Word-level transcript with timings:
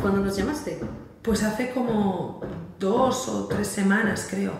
¿Cuándo 0.00 0.20
nos 0.20 0.36
llamaste? 0.36 0.80
Pues 1.22 1.42
hace 1.42 1.70
como 1.70 2.40
dos 2.78 3.28
o 3.28 3.46
tres 3.46 3.68
semanas, 3.68 4.26
creo. 4.30 4.52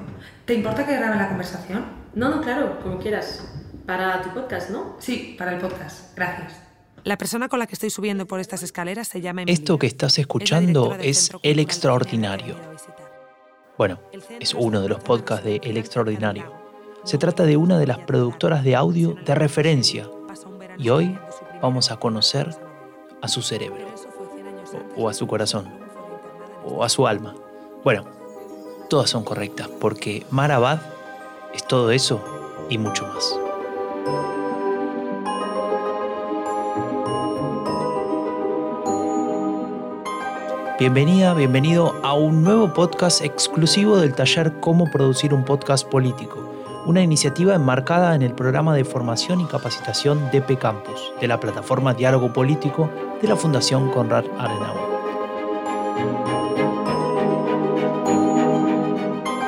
¿Te 0.44 0.54
importa 0.54 0.86
que 0.86 0.94
grabe 0.96 1.16
la 1.16 1.28
conversación? 1.28 1.84
No, 2.14 2.28
no, 2.28 2.40
claro, 2.40 2.78
como 2.82 2.98
quieras. 2.98 3.48
Para 3.86 4.22
tu 4.22 4.30
podcast, 4.30 4.70
¿no? 4.70 4.96
Sí, 4.98 5.34
para 5.36 5.54
el 5.54 5.60
podcast. 5.60 6.16
Gracias. 6.16 6.52
La 7.04 7.18
persona 7.18 7.48
con 7.48 7.58
la 7.58 7.66
que 7.66 7.74
estoy 7.74 7.90
subiendo 7.90 8.26
por 8.26 8.38
estas 8.38 8.62
escaleras 8.62 9.08
se 9.08 9.20
llama 9.20 9.42
Emilia. 9.42 9.54
Esto 9.54 9.76
que 9.76 9.88
estás 9.88 10.18
escuchando 10.18 10.94
es 11.00 11.32
El 11.42 11.58
Extraordinario. 11.58 12.54
Bueno, 13.76 13.98
es 14.38 14.54
uno 14.54 14.80
de 14.80 14.88
los 14.88 15.02
podcasts 15.02 15.44
de 15.44 15.56
El 15.64 15.78
Extraordinario. 15.78 16.52
Se 17.02 17.18
trata 17.18 17.42
de 17.42 17.56
una 17.56 17.78
de 17.78 17.88
las 17.88 17.98
productoras 17.98 18.62
de 18.62 18.76
audio 18.76 19.16
de 19.26 19.34
referencia 19.34 20.08
y 20.78 20.90
hoy 20.90 21.18
vamos 21.60 21.90
a 21.90 21.96
conocer 21.96 22.54
a 23.22 23.28
su 23.28 23.40
cerebro, 23.40 23.86
o, 24.96 25.08
a 25.08 25.14
su 25.14 25.26
corazón, 25.28 25.68
o 26.66 26.82
a 26.82 26.88
su 26.88 27.06
alma. 27.06 27.34
Bueno, 27.84 28.04
todas 28.90 29.08
son 29.08 29.22
correctas 29.22 29.68
porque 29.80 30.26
Marabad 30.30 30.80
es 31.54 31.64
todo 31.64 31.92
eso 31.92 32.20
y 32.68 32.78
mucho 32.78 33.06
más. 33.06 33.38
Bienvenida, 40.80 41.32
bienvenido 41.34 41.94
a 42.02 42.14
un 42.14 42.42
nuevo 42.42 42.74
podcast 42.74 43.22
exclusivo 43.22 43.98
del 43.98 44.16
taller 44.16 44.58
Cómo 44.58 44.90
producir 44.90 45.32
un 45.32 45.44
podcast 45.44 45.86
político, 45.88 46.40
una 46.86 47.02
iniciativa 47.02 47.54
enmarcada 47.54 48.16
en 48.16 48.22
el 48.22 48.34
programa 48.34 48.74
de 48.74 48.84
formación 48.84 49.40
y 49.40 49.44
capacitación 49.44 50.28
DP 50.32 50.58
Campus, 50.58 51.12
de 51.20 51.28
la 51.28 51.38
plataforma 51.38 51.94
Diálogo 51.94 52.32
Político 52.32 52.90
de 53.22 53.28
la 53.28 53.36
Fundación 53.36 53.88
Conrad 53.90 54.24
Adenauer. 54.36 54.82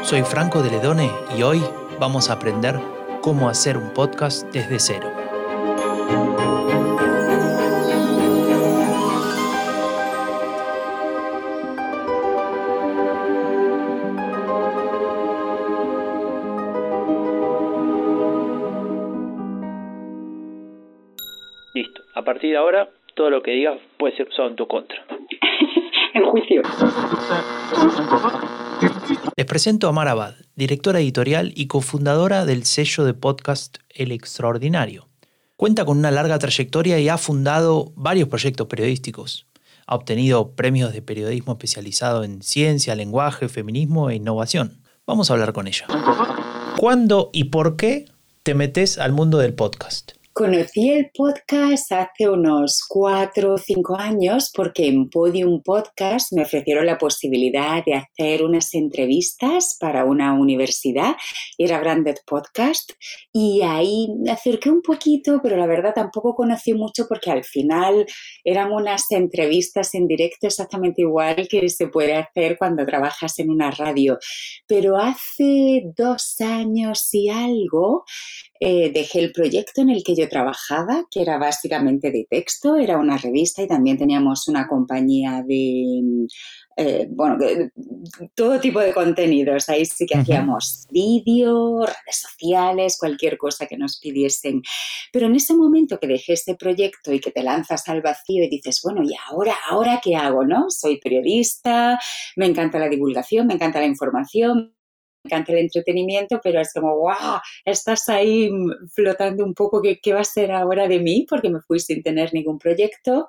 Soy 0.04 0.22
Franco 0.22 0.62
de 0.62 0.70
Ledone 0.70 1.10
y 1.36 1.42
hoy 1.42 1.60
vamos 1.98 2.30
a 2.30 2.34
aprender 2.34 2.78
cómo 3.20 3.48
hacer 3.48 3.76
un 3.76 3.90
podcast 3.90 4.46
desde 4.52 4.78
cero. 4.78 5.10
Listo. 21.74 22.02
A 22.14 22.22
partir 22.22 22.52
de 22.52 22.56
ahora, 22.56 22.88
todo 23.14 23.30
lo 23.30 23.42
que 23.42 23.52
digas 23.52 23.78
puede 23.98 24.16
ser 24.16 24.28
usado 24.28 24.48
en 24.48 24.56
tu 24.56 24.66
contra. 24.66 24.96
en 26.14 26.24
juicio. 26.26 26.62
Les 29.36 29.46
presento 29.46 29.88
a 29.88 29.92
Mara 29.92 30.12
Abad, 30.12 30.34
directora 30.56 31.00
editorial 31.00 31.52
y 31.54 31.66
cofundadora 31.66 32.44
del 32.44 32.64
sello 32.64 33.04
de 33.04 33.14
podcast 33.14 33.78
El 33.90 34.12
Extraordinario. 34.12 35.08
Cuenta 35.56 35.84
con 35.84 35.98
una 35.98 36.10
larga 36.10 36.38
trayectoria 36.38 36.98
y 36.98 37.08
ha 37.08 37.18
fundado 37.18 37.92
varios 37.94 38.28
proyectos 38.28 38.66
periodísticos. 38.66 39.46
Ha 39.86 39.94
obtenido 39.94 40.52
premios 40.52 40.92
de 40.92 41.02
periodismo 41.02 41.52
especializado 41.52 42.24
en 42.24 42.42
ciencia, 42.42 42.94
lenguaje, 42.94 43.48
feminismo 43.48 44.10
e 44.10 44.16
innovación. 44.16 44.82
Vamos 45.06 45.30
a 45.30 45.34
hablar 45.34 45.52
con 45.52 45.66
ella. 45.66 45.86
¿Cuándo 46.76 47.30
y 47.32 47.44
por 47.44 47.76
qué 47.76 48.06
te 48.42 48.54
metes 48.54 48.98
al 48.98 49.12
mundo 49.12 49.38
del 49.38 49.54
podcast? 49.54 50.12
Conocí 50.36 50.90
el 50.90 51.12
podcast 51.14 51.92
hace 51.92 52.28
unos 52.28 52.82
cuatro 52.88 53.54
o 53.54 53.56
cinco 53.56 53.96
años 53.96 54.50
porque 54.52 54.88
en 54.88 55.08
Podium 55.08 55.62
Podcast 55.62 56.32
me 56.32 56.42
ofrecieron 56.42 56.86
la 56.86 56.98
posibilidad 56.98 57.84
de 57.84 57.94
hacer 57.94 58.42
unas 58.42 58.74
entrevistas 58.74 59.76
para 59.78 60.04
una 60.04 60.34
universidad. 60.34 61.14
Era 61.56 61.78
Branded 61.78 62.16
Podcast 62.26 62.94
y 63.32 63.62
ahí 63.62 64.08
me 64.18 64.32
acerqué 64.32 64.70
un 64.70 64.82
poquito, 64.82 65.38
pero 65.40 65.56
la 65.56 65.68
verdad 65.68 65.94
tampoco 65.94 66.34
conocí 66.34 66.74
mucho 66.74 67.06
porque 67.08 67.30
al 67.30 67.44
final 67.44 68.04
eran 68.42 68.72
unas 68.72 69.08
entrevistas 69.12 69.94
en 69.94 70.08
directo 70.08 70.48
exactamente 70.48 71.02
igual 71.02 71.46
que 71.48 71.68
se 71.68 71.86
puede 71.86 72.14
hacer 72.16 72.58
cuando 72.58 72.84
trabajas 72.84 73.38
en 73.38 73.50
una 73.50 73.70
radio. 73.70 74.18
Pero 74.66 74.96
hace 74.96 75.84
dos 75.96 76.40
años 76.40 77.08
y 77.12 77.28
algo 77.28 78.04
eh, 78.60 78.92
dejé 78.92 79.20
el 79.20 79.32
proyecto 79.32 79.80
en 79.82 79.90
el 79.90 80.04
que 80.04 80.14
yo 80.14 80.28
trabajaba, 80.28 81.04
que 81.10 81.22
era 81.22 81.38
básicamente 81.38 82.10
de 82.10 82.26
texto, 82.30 82.76
era 82.76 82.98
una 82.98 83.18
revista 83.18 83.62
y 83.62 83.66
también 83.66 83.98
teníamos 83.98 84.46
una 84.46 84.68
compañía 84.68 85.42
de, 85.46 86.26
eh, 86.76 87.06
bueno, 87.10 87.36
todo 88.34 88.60
tipo 88.60 88.80
de 88.80 88.92
contenidos. 88.92 89.68
Ahí 89.68 89.84
sí 89.84 90.06
que 90.06 90.18
hacíamos 90.18 90.86
vídeo, 90.90 91.80
redes 91.84 92.20
sociales, 92.22 92.96
cualquier 92.98 93.38
cosa 93.38 93.66
que 93.66 93.76
nos 93.76 93.98
pidiesen. 93.98 94.62
Pero 95.12 95.26
en 95.26 95.34
ese 95.34 95.54
momento 95.54 95.98
que 95.98 96.06
dejé 96.06 96.34
este 96.34 96.54
proyecto 96.54 97.12
y 97.12 97.20
que 97.20 97.30
te 97.30 97.42
lanzas 97.42 97.88
al 97.88 98.02
vacío 98.02 98.44
y 98.44 98.48
dices, 98.48 98.80
bueno, 98.82 99.02
¿y 99.02 99.14
ahora, 99.28 99.54
ahora 99.68 100.00
qué 100.02 100.16
hago? 100.16 100.44
¿No? 100.44 100.70
Soy 100.70 100.98
periodista, 100.98 101.98
me 102.36 102.46
encanta 102.46 102.78
la 102.78 102.88
divulgación, 102.88 103.46
me 103.46 103.54
encanta 103.54 103.80
la 103.80 103.86
información, 103.86 104.74
encanta 105.24 105.52
el 105.52 105.58
entretenimiento, 105.58 106.40
pero 106.42 106.60
es 106.60 106.72
como, 106.72 106.96
wow, 106.96 107.40
estás 107.64 108.08
ahí 108.08 108.50
flotando 108.92 109.44
un 109.44 109.54
poco, 109.54 109.80
¿qué, 109.80 109.98
¿qué, 110.00 110.12
va 110.12 110.20
a 110.20 110.24
ser 110.24 110.52
ahora 110.52 110.86
de 110.86 111.00
mí? 111.00 111.26
Porque 111.28 111.50
me 111.50 111.60
fui 111.60 111.80
sin 111.80 112.02
tener 112.02 112.32
ningún 112.34 112.58
proyecto. 112.58 113.26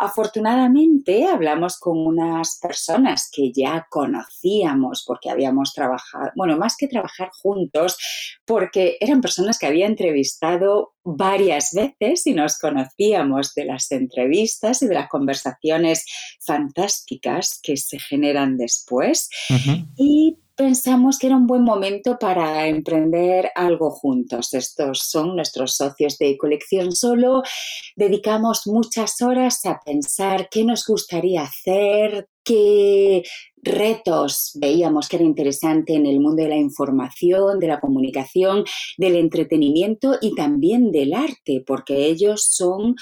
Afortunadamente 0.00 1.26
hablamos 1.26 1.78
con 1.78 1.98
unas 1.98 2.58
personas 2.60 3.28
que 3.32 3.52
ya 3.52 3.86
conocíamos 3.90 5.04
porque 5.06 5.30
habíamos 5.30 5.72
trabajado, 5.74 6.30
bueno, 6.36 6.56
más 6.56 6.76
que 6.76 6.86
trabajar 6.86 7.30
juntos, 7.42 7.98
porque 8.44 8.96
eran 9.00 9.20
personas 9.20 9.58
que 9.58 9.66
había 9.66 9.86
entrevistado 9.86 10.94
varias 11.02 11.72
veces 11.72 12.26
y 12.26 12.34
nos 12.34 12.58
conocíamos 12.58 13.54
de 13.54 13.64
las 13.64 13.90
entrevistas 13.90 14.82
y 14.82 14.86
de 14.86 14.94
las 14.94 15.08
conversaciones 15.08 16.04
fantásticas 16.40 17.58
que 17.62 17.76
se 17.76 17.98
generan 17.98 18.56
después. 18.56 19.28
Y 19.96 20.38
pensamos 20.58 21.18
que 21.18 21.28
era 21.28 21.36
un 21.36 21.46
buen 21.46 21.62
momento 21.62 22.18
para 22.18 22.66
emprender 22.66 23.50
algo 23.54 23.90
juntos. 23.90 24.52
Estos 24.52 24.98
son 25.08 25.36
nuestros 25.36 25.76
socios 25.76 26.18
de 26.18 26.36
colección 26.36 26.90
solo. 26.90 27.42
Dedicamos 27.94 28.66
muchas 28.66 29.22
horas 29.22 29.64
a 29.66 29.80
pensar 29.80 30.48
qué 30.50 30.64
nos 30.64 30.84
gustaría 30.84 31.42
hacer, 31.42 32.28
qué 32.44 33.22
retos 33.62 34.50
veíamos 34.60 35.08
que 35.08 35.16
era 35.16 35.24
interesante 35.24 35.94
en 35.94 36.06
el 36.06 36.18
mundo 36.18 36.42
de 36.42 36.48
la 36.48 36.56
información, 36.56 37.60
de 37.60 37.68
la 37.68 37.78
comunicación, 37.78 38.64
del 38.96 39.14
entretenimiento 39.14 40.16
y 40.20 40.34
también 40.34 40.90
del 40.90 41.14
arte, 41.14 41.62
porque 41.64 42.06
ellos 42.06 42.48
son 42.50 42.96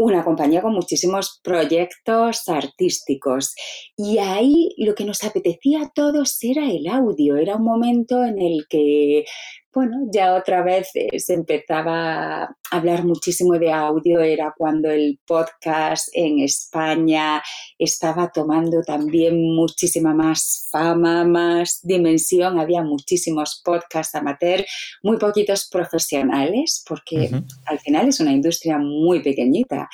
una 0.00 0.24
compañía 0.24 0.62
con 0.62 0.72
muchísimos 0.72 1.40
proyectos 1.42 2.48
artísticos. 2.48 3.54
Y 3.98 4.16
ahí 4.16 4.74
lo 4.78 4.94
que 4.94 5.04
nos 5.04 5.22
apetecía 5.24 5.82
a 5.82 5.90
todos 5.94 6.38
era 6.42 6.70
el 6.70 6.86
audio. 6.88 7.36
Era 7.36 7.56
un 7.56 7.64
momento 7.64 8.24
en 8.24 8.40
el 8.40 8.66
que 8.66 9.26
bueno, 9.72 10.08
ya 10.12 10.34
otra 10.34 10.62
vez 10.62 10.90
eh, 10.94 11.20
se 11.20 11.34
empezaba 11.34 12.42
a 12.42 12.56
hablar 12.72 13.04
muchísimo 13.04 13.58
de 13.58 13.72
audio, 13.72 14.20
era 14.20 14.52
cuando 14.56 14.90
el 14.90 15.20
podcast 15.24 16.08
en 16.12 16.40
España 16.40 17.40
estaba 17.78 18.32
tomando 18.32 18.82
también 18.82 19.54
muchísima 19.54 20.12
más 20.12 20.68
fama, 20.72 21.24
más 21.24 21.80
dimensión, 21.82 22.58
había 22.58 22.82
muchísimos 22.82 23.62
podcasts 23.64 24.14
amateur, 24.16 24.64
muy 25.04 25.18
poquitos 25.18 25.68
profesionales, 25.70 26.82
porque 26.88 27.30
al 27.66 27.78
final 27.78 28.08
es 28.08 28.18
una 28.18 28.32
industria 28.32 28.78
muy 28.78 29.22
pequeñita. 29.22 29.88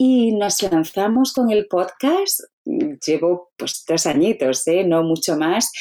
Y 0.00 0.30
nos 0.32 0.62
lanzamos 0.62 1.32
con 1.32 1.50
el 1.50 1.66
podcast, 1.66 2.40
llevo 2.64 3.50
pues 3.56 3.82
tres 3.84 4.06
añitos, 4.06 4.64
¿eh? 4.68 4.84
no 4.84 5.02
mucho 5.02 5.36
más, 5.36 5.72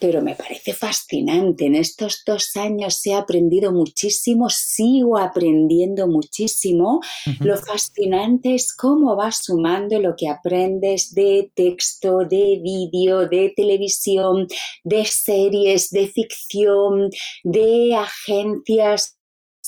pero 0.00 0.22
me 0.22 0.34
parece 0.34 0.72
fascinante. 0.72 1.66
En 1.66 1.74
estos 1.74 2.22
dos 2.26 2.56
años 2.56 3.00
he 3.06 3.14
aprendido 3.14 3.72
muchísimo, 3.72 4.50
sigo 4.50 5.18
aprendiendo 5.18 6.06
muchísimo. 6.08 7.00
Lo 7.40 7.56
fascinante 7.56 8.54
es 8.54 8.74
cómo 8.74 9.16
vas 9.16 9.44
sumando 9.44 9.98
lo 10.00 10.14
que 10.16 10.28
aprendes 10.28 11.14
de 11.14 11.50
texto, 11.54 12.18
de 12.18 12.60
vídeo, 12.62 13.28
de 13.28 13.52
televisión, 13.56 14.46
de 14.82 15.04
series, 15.04 15.90
de 15.90 16.08
ficción, 16.08 17.10
de 17.44 17.94
agencias 17.94 19.16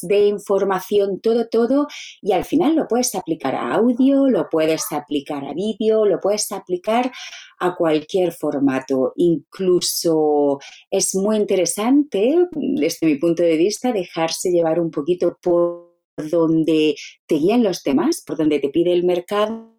de 0.02 0.26
información, 0.26 1.20
todo, 1.20 1.48
todo, 1.48 1.87
y 2.22 2.32
al 2.32 2.44
final 2.44 2.75
lo 2.75 2.87
puedes 2.88 3.14
aplicar 3.14 3.54
a 3.54 3.75
audio, 3.75 4.28
lo 4.28 4.48
puedes 4.50 4.93
aplicar 4.93 5.44
a 5.44 5.54
vídeo, 5.54 6.04
lo 6.06 6.20
puedes 6.20 6.50
aplicar 6.52 7.12
a 7.58 7.75
cualquier 7.76 8.32
formato. 8.32 9.12
Incluso 9.16 10.58
es 10.90 11.14
muy 11.14 11.37
interesante, 11.37 12.48
desde 12.52 13.06
mi 13.06 13.16
punto 13.16 13.43
de 13.43 13.56
vista, 13.56 13.93
dejarse 13.93 14.50
llevar 14.50 14.81
un 14.81 14.90
poquito 14.90 15.38
por 15.43 15.87
donde 16.16 16.94
te 17.26 17.34
guían 17.37 17.62
los 17.62 17.82
temas, 17.82 18.22
por 18.26 18.37
donde 18.37 18.58
te 18.58 18.70
pide 18.70 18.92
el 18.92 19.04
mercado 19.04 19.75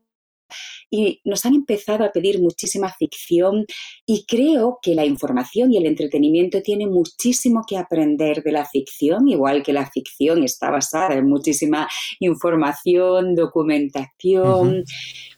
y 0.89 1.21
nos 1.23 1.45
han 1.45 1.55
empezado 1.55 2.03
a 2.03 2.11
pedir 2.11 2.41
muchísima 2.41 2.93
ficción 2.93 3.65
y 4.05 4.25
creo 4.25 4.79
que 4.81 4.95
la 4.95 5.05
información 5.05 5.71
y 5.71 5.77
el 5.77 5.85
entretenimiento 5.85 6.61
tienen 6.61 6.91
muchísimo 6.91 7.63
que 7.67 7.77
aprender 7.77 8.43
de 8.43 8.51
la 8.51 8.65
ficción, 8.65 9.27
igual 9.27 9.63
que 9.63 9.73
la 9.73 9.89
ficción 9.89 10.43
está 10.43 10.71
basada 10.71 11.15
en 11.15 11.27
muchísima 11.27 11.87
información, 12.19 13.35
documentación. 13.35 14.83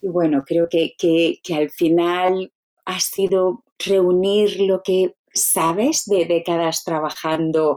Y 0.02 0.08
bueno, 0.08 0.44
creo 0.46 0.68
que, 0.68 0.94
que 0.98 1.54
al 1.54 1.70
final 1.70 2.52
ha 2.84 3.00
sido 3.00 3.64
reunir 3.78 4.60
lo 4.60 4.82
que 4.82 5.14
sabes 5.32 6.04
de 6.06 6.24
décadas 6.26 6.82
trabajando 6.84 7.76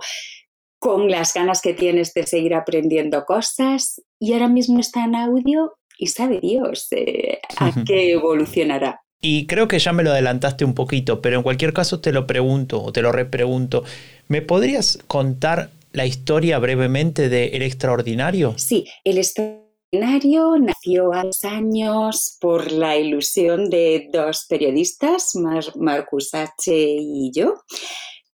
con 0.79 1.09
las 1.09 1.33
ganas 1.33 1.61
que 1.61 1.73
tienes 1.73 2.13
de 2.13 2.27
seguir 2.27 2.53
aprendiendo 2.53 3.23
cosas 3.23 4.01
y 4.19 4.33
ahora 4.33 4.49
mismo 4.49 4.79
está 4.79 5.05
en 5.05 5.15
audio 5.15 5.77
y 5.97 6.07
sabe 6.07 6.39
Dios 6.39 6.87
eh, 6.91 7.39
a 7.57 7.83
qué 7.85 8.11
evolucionará. 8.11 9.01
Y 9.21 9.47
creo 9.47 9.69
que 9.69 9.79
ya 9.79 9.93
me 9.93 10.03
lo 10.03 10.11
adelantaste 10.11 10.65
un 10.65 10.73
poquito, 10.73 11.21
pero 11.21 11.37
en 11.37 11.43
cualquier 11.43 11.71
caso 11.71 12.01
te 12.01 12.11
lo 12.11 12.27
pregunto 12.27 12.83
o 12.83 12.91
te 12.91 13.01
lo 13.01 13.13
repregunto. 13.13 13.83
¿Me 14.27 14.41
podrías 14.41 14.99
contar 15.07 15.69
la 15.93 16.05
historia 16.05 16.59
brevemente 16.59 17.29
de 17.29 17.47
El 17.47 17.61
Extraordinario? 17.61 18.53
Sí, 18.57 18.85
El 19.05 19.17
Extraordinario 19.17 20.57
nació 20.59 21.13
hace 21.13 21.47
años 21.47 22.37
por 22.41 22.71
la 22.71 22.97
ilusión 22.97 23.69
de 23.69 24.09
dos 24.11 24.45
periodistas, 24.49 25.31
Marcus 25.75 26.33
H. 26.33 26.73
y 26.75 27.31
yo. 27.33 27.53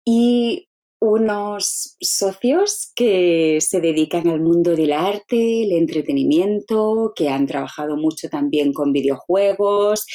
Y 0.06 0.67
unos 1.00 1.96
socios 2.02 2.92
que 2.96 3.60
se 3.62 3.82
dedican 3.82 4.28
al 4.28 4.42
mundo 4.42 4.76
del 4.76 4.94
arte, 4.94 5.64
el 5.64 5.74
entretenimiento, 5.74 7.14
que 7.16 7.30
han 7.30 7.46
trabajado 7.46 7.98
mucho 7.98 8.30
también 8.30 8.74
con 8.74 8.92
videojuegos, 8.92 10.06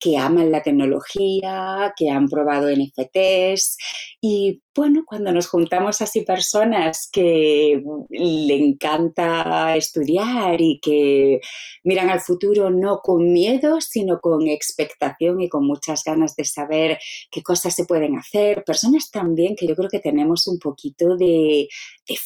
que 0.00 0.16
aman 0.16 0.50
la 0.50 0.62
tecnología, 0.62 1.92
que 1.96 2.10
han 2.10 2.26
probado 2.28 2.68
NFTs 2.70 3.76
y 4.20 4.62
bueno, 4.74 5.02
cuando 5.04 5.32
nos 5.32 5.48
juntamos 5.48 6.00
así 6.00 6.22
personas 6.22 7.08
que 7.12 7.82
le 8.08 8.56
encanta 8.56 9.76
estudiar 9.76 10.60
y 10.60 10.78
que 10.80 11.40
miran 11.84 12.08
al 12.08 12.20
futuro 12.20 12.70
no 12.70 13.00
con 13.00 13.32
miedo, 13.32 13.80
sino 13.80 14.20
con 14.20 14.46
expectación 14.46 15.40
y 15.40 15.48
con 15.48 15.66
muchas 15.66 16.04
ganas 16.04 16.36
de 16.36 16.44
saber 16.44 16.98
qué 17.30 17.42
cosas 17.42 17.74
se 17.74 17.84
pueden 17.84 18.16
hacer, 18.16 18.62
personas 18.64 19.10
también 19.10 19.56
que 19.56 19.66
yo 19.66 19.74
creo 19.74 19.90
que 19.90 19.98
tenemos 19.98 20.46
un 20.46 20.58
poquito 20.58 21.16
de, 21.16 21.68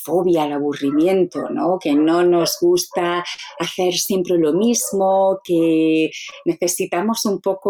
fobia 0.02 0.44
al 0.44 0.52
aburrimiento, 0.52 1.50
¿no? 1.50 1.78
Que 1.78 1.94
no 1.94 2.24
nos 2.24 2.56
gusta 2.60 3.22
hacer 3.58 3.94
siempre 3.94 4.38
lo 4.38 4.52
mismo, 4.52 5.40
que 5.44 6.10
necesitamos 6.46 7.24
un 7.26 7.40
poco 7.40 7.63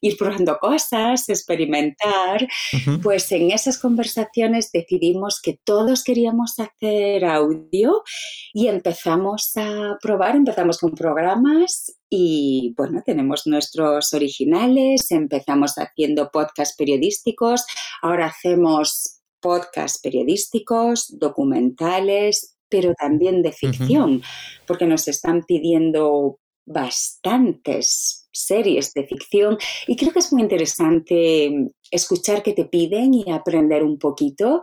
ir 0.00 0.16
probando 0.16 0.58
cosas, 0.58 1.28
experimentar, 1.28 2.46
pues 3.02 3.30
en 3.32 3.50
esas 3.50 3.78
conversaciones 3.78 4.70
decidimos 4.72 5.40
que 5.42 5.58
todos 5.64 6.04
queríamos 6.04 6.58
hacer 6.58 7.24
audio 7.24 8.02
y 8.52 8.68
empezamos 8.68 9.52
a 9.56 9.96
probar, 10.00 10.36
empezamos 10.36 10.78
con 10.78 10.92
programas 10.92 11.92
y 12.08 12.74
bueno, 12.76 13.02
tenemos 13.04 13.46
nuestros 13.46 14.12
originales, 14.12 15.10
empezamos 15.10 15.74
haciendo 15.76 16.30
podcasts 16.30 16.76
periodísticos, 16.76 17.64
ahora 18.02 18.26
hacemos 18.26 19.20
podcasts 19.40 20.00
periodísticos, 20.00 21.16
documentales, 21.18 22.56
pero 22.68 22.94
también 22.94 23.42
de 23.42 23.52
ficción, 23.52 24.22
porque 24.66 24.86
nos 24.86 25.08
están 25.08 25.42
pidiendo 25.42 26.38
bastantes 26.64 28.19
series 28.32 28.92
de 28.94 29.06
ficción 29.06 29.58
y 29.86 29.96
creo 29.96 30.12
que 30.12 30.20
es 30.20 30.32
muy 30.32 30.42
interesante 30.42 31.70
escuchar 31.90 32.42
qué 32.42 32.52
te 32.52 32.64
piden 32.64 33.14
y 33.14 33.30
aprender 33.30 33.82
un 33.82 33.98
poquito. 33.98 34.62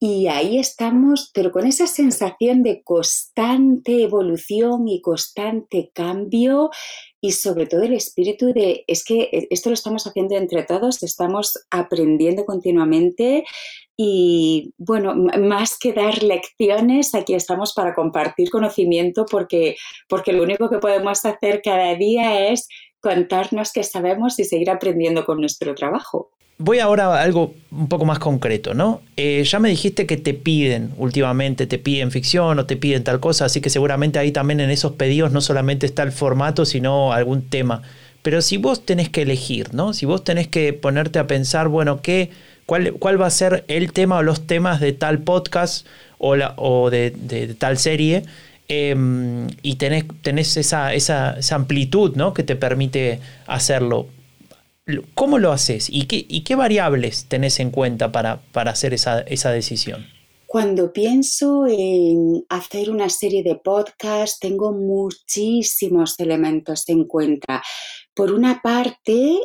Y 0.00 0.26
ahí 0.26 0.58
estamos, 0.58 1.30
pero 1.32 1.50
con 1.50 1.66
esa 1.66 1.86
sensación 1.86 2.62
de 2.62 2.82
constante 2.82 4.02
evolución 4.02 4.86
y 4.86 5.00
constante 5.00 5.90
cambio 5.94 6.68
y 7.22 7.32
sobre 7.32 7.66
todo 7.66 7.84
el 7.84 7.94
espíritu 7.94 8.52
de, 8.52 8.84
es 8.86 9.02
que 9.02 9.48
esto 9.48 9.70
lo 9.70 9.74
estamos 9.74 10.06
haciendo 10.06 10.34
entre 10.34 10.62
todos, 10.64 11.02
estamos 11.02 11.58
aprendiendo 11.70 12.44
continuamente 12.44 13.44
y 13.96 14.74
bueno, 14.76 15.14
más 15.14 15.78
que 15.78 15.94
dar 15.94 16.22
lecciones, 16.22 17.14
aquí 17.14 17.32
estamos 17.32 17.72
para 17.72 17.94
compartir 17.94 18.50
conocimiento 18.50 19.24
porque, 19.24 19.76
porque 20.06 20.34
lo 20.34 20.42
único 20.42 20.68
que 20.68 20.80
podemos 20.80 21.24
hacer 21.24 21.62
cada 21.62 21.94
día 21.94 22.50
es 22.50 22.68
contarnos 23.04 23.70
qué 23.72 23.84
sabemos 23.84 24.38
y 24.40 24.44
seguir 24.44 24.70
aprendiendo 24.70 25.24
con 25.24 25.38
nuestro 25.38 25.74
trabajo. 25.74 26.30
Voy 26.56 26.78
ahora 26.78 27.06
a 27.06 27.22
algo 27.22 27.52
un 27.70 27.88
poco 27.88 28.04
más 28.04 28.18
concreto, 28.18 28.74
¿no? 28.74 29.02
Eh, 29.16 29.44
ya 29.44 29.58
me 29.58 29.68
dijiste 29.68 30.06
que 30.06 30.16
te 30.16 30.34
piden 30.34 30.92
últimamente, 30.96 31.66
te 31.66 31.78
piden 31.78 32.10
ficción 32.10 32.58
o 32.58 32.64
te 32.64 32.76
piden 32.76 33.04
tal 33.04 33.20
cosa, 33.20 33.44
así 33.44 33.60
que 33.60 33.70
seguramente 33.70 34.18
ahí 34.18 34.32
también 34.32 34.60
en 34.60 34.70
esos 34.70 34.92
pedidos 34.92 35.32
no 35.32 35.40
solamente 35.40 35.84
está 35.84 36.02
el 36.02 36.12
formato, 36.12 36.64
sino 36.64 37.12
algún 37.12 37.42
tema. 37.42 37.82
Pero 38.22 38.40
si 38.40 38.56
vos 38.56 38.86
tenés 38.86 39.10
que 39.10 39.22
elegir, 39.22 39.74
¿no? 39.74 39.92
Si 39.92 40.06
vos 40.06 40.24
tenés 40.24 40.48
que 40.48 40.72
ponerte 40.72 41.18
a 41.18 41.26
pensar, 41.26 41.68
bueno, 41.68 42.00
¿qué, 42.00 42.30
cuál, 42.64 42.94
cuál 42.94 43.20
va 43.20 43.26
a 43.26 43.30
ser 43.30 43.64
el 43.68 43.92
tema 43.92 44.16
o 44.16 44.22
los 44.22 44.46
temas 44.46 44.80
de 44.80 44.92
tal 44.92 45.18
podcast 45.18 45.86
o, 46.18 46.36
la, 46.36 46.54
o 46.56 46.88
de, 46.88 47.54
tal 47.58 47.76
serie, 47.76 48.22
em, 48.68 49.46
y 49.62 49.76
tenés, 49.76 50.56
esa, 50.56 50.94
esa, 50.94 51.38
esa 51.38 51.54
amplitud 51.54 52.16
¿no? 52.16 52.32
que 52.34 52.42
te 52.42 52.56
permite 52.56 53.20
hacerlo 53.46 54.08
¿Cómo 55.14 55.38
lo 55.38 55.50
haces 55.50 55.88
y 55.90 56.04
qué, 56.04 56.26
y 56.28 56.44
qué 56.44 56.56
variables 56.56 57.24
tenés 57.26 57.58
en 57.58 57.70
cuenta 57.70 58.12
para, 58.12 58.42
para 58.52 58.72
hacer 58.72 58.92
esa, 58.92 59.20
esa 59.20 59.50
decisión? 59.50 60.06
Cuando 60.46 60.92
pienso 60.92 61.66
en 61.66 62.44
hacer 62.50 62.90
una 62.90 63.08
serie 63.08 63.42
de 63.42 63.56
podcasts, 63.56 64.38
tengo 64.38 64.72
muchísimos 64.72 66.20
elementos 66.20 66.86
en 66.88 67.04
cuenta. 67.04 67.62
Por 68.14 68.30
una 68.30 68.60
parte, 68.62 69.38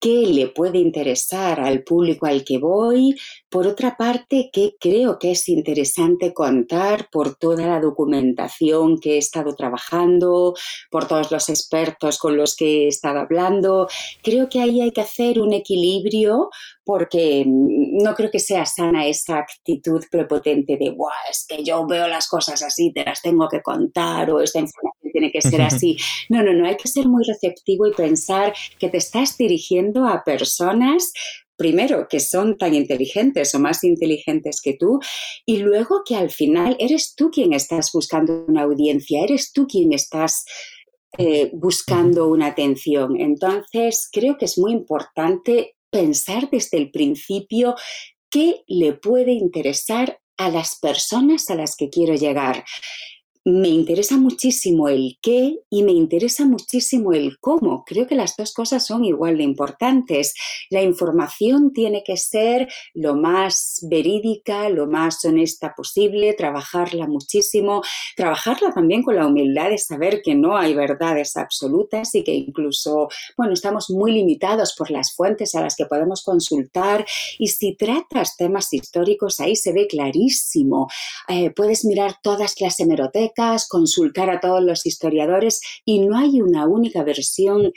qué 0.00 0.26
le 0.26 0.48
puede 0.48 0.78
interesar 0.78 1.60
al 1.60 1.82
público 1.82 2.26
al 2.26 2.44
que 2.44 2.58
voy, 2.58 3.16
por 3.48 3.66
otra 3.66 3.96
parte, 3.96 4.50
qué 4.52 4.74
creo 4.78 5.18
que 5.18 5.32
es 5.32 5.48
interesante 5.48 6.34
contar 6.34 7.08
por 7.10 7.36
toda 7.36 7.66
la 7.66 7.80
documentación 7.80 8.98
que 9.00 9.14
he 9.14 9.18
estado 9.18 9.54
trabajando, 9.54 10.54
por 10.90 11.08
todos 11.08 11.30
los 11.30 11.48
expertos 11.48 12.18
con 12.18 12.36
los 12.36 12.56
que 12.56 12.84
he 12.84 12.88
estado 12.88 13.20
hablando. 13.20 13.88
Creo 14.22 14.48
que 14.48 14.60
ahí 14.60 14.80
hay 14.80 14.92
que 14.92 15.00
hacer 15.00 15.40
un 15.40 15.52
equilibrio 15.52 16.50
porque 16.84 17.44
no 17.46 18.14
creo 18.14 18.30
que 18.30 18.38
sea 18.38 18.64
sana 18.64 19.06
esa 19.06 19.38
actitud 19.38 20.04
prepotente 20.10 20.76
de, 20.76 20.94
es 21.28 21.44
que 21.48 21.64
yo 21.64 21.84
veo 21.86 22.06
las 22.06 22.28
cosas 22.28 22.62
así, 22.62 22.92
te 22.92 23.04
las 23.04 23.20
tengo 23.22 23.48
que 23.48 23.60
contar 23.60 24.30
o 24.30 24.40
esta 24.40 24.60
información 24.60 24.95
tiene 25.16 25.32
que 25.32 25.40
ser 25.40 25.62
así. 25.62 25.96
No, 26.28 26.42
no, 26.42 26.52
no, 26.52 26.66
hay 26.66 26.76
que 26.76 26.88
ser 26.88 27.08
muy 27.08 27.24
receptivo 27.24 27.86
y 27.86 27.92
pensar 27.92 28.52
que 28.78 28.90
te 28.90 28.98
estás 28.98 29.38
dirigiendo 29.38 30.06
a 30.06 30.24
personas 30.24 31.12
primero, 31.56 32.06
que 32.06 32.20
son 32.20 32.58
tan 32.58 32.74
inteligentes 32.74 33.54
o 33.54 33.58
más 33.58 33.82
inteligentes 33.82 34.60
que 34.60 34.74
tú, 34.74 35.00
y 35.46 35.56
luego 35.56 36.02
que 36.04 36.14
al 36.14 36.28
final 36.28 36.76
eres 36.78 37.14
tú 37.16 37.30
quien 37.30 37.54
estás 37.54 37.90
buscando 37.94 38.44
una 38.46 38.64
audiencia, 38.64 39.24
eres 39.24 39.52
tú 39.52 39.66
quien 39.66 39.94
estás 39.94 40.44
eh, 41.16 41.48
buscando 41.54 42.28
una 42.28 42.48
atención. 42.48 43.18
Entonces, 43.18 44.10
creo 44.12 44.36
que 44.36 44.44
es 44.44 44.58
muy 44.58 44.72
importante 44.72 45.76
pensar 45.90 46.50
desde 46.50 46.76
el 46.76 46.90
principio 46.90 47.74
qué 48.28 48.64
le 48.66 48.92
puede 48.92 49.32
interesar 49.32 50.18
a 50.36 50.50
las 50.50 50.78
personas 50.78 51.48
a 51.48 51.54
las 51.54 51.74
que 51.74 51.88
quiero 51.88 52.14
llegar 52.14 52.66
me 53.46 53.68
interesa 53.68 54.16
muchísimo 54.16 54.88
el 54.88 55.18
qué 55.22 55.60
y 55.70 55.84
me 55.84 55.92
interesa 55.92 56.44
muchísimo 56.44 57.12
el 57.12 57.38
cómo. 57.38 57.84
Creo 57.86 58.08
que 58.08 58.16
las 58.16 58.34
dos 58.36 58.52
cosas 58.52 58.84
son 58.84 59.04
igual 59.04 59.38
de 59.38 59.44
importantes. 59.44 60.34
La 60.68 60.82
información 60.82 61.72
tiene 61.72 62.02
que 62.04 62.16
ser 62.16 62.66
lo 62.92 63.14
más 63.14 63.86
verídica, 63.88 64.68
lo 64.68 64.88
más 64.88 65.24
honesta 65.24 65.74
posible, 65.76 66.34
trabajarla 66.34 67.06
muchísimo, 67.06 67.82
trabajarla 68.16 68.72
también 68.72 69.04
con 69.04 69.14
la 69.14 69.28
humildad 69.28 69.70
de 69.70 69.78
saber 69.78 70.22
que 70.22 70.34
no 70.34 70.56
hay 70.56 70.74
verdades 70.74 71.36
absolutas 71.36 72.16
y 72.16 72.24
que 72.24 72.34
incluso, 72.34 73.08
bueno, 73.36 73.52
estamos 73.52 73.90
muy 73.90 74.10
limitados 74.10 74.74
por 74.76 74.90
las 74.90 75.14
fuentes 75.14 75.54
a 75.54 75.60
las 75.60 75.76
que 75.76 75.86
podemos 75.86 76.24
consultar 76.24 77.06
y 77.38 77.46
si 77.46 77.76
tratas 77.76 78.36
temas 78.36 78.72
históricos 78.72 79.38
ahí 79.38 79.54
se 79.54 79.72
ve 79.72 79.86
clarísimo. 79.86 80.88
Eh, 81.28 81.50
puedes 81.50 81.84
mirar 81.84 82.16
todas 82.20 82.60
las 82.60 82.80
hemerotecas, 82.80 83.35
consultar 83.68 84.30
a 84.30 84.40
todos 84.40 84.62
los 84.62 84.86
historiadores 84.86 85.60
y 85.84 86.00
no 86.00 86.16
hay 86.16 86.40
una 86.40 86.66
única 86.66 87.04
versión 87.04 87.72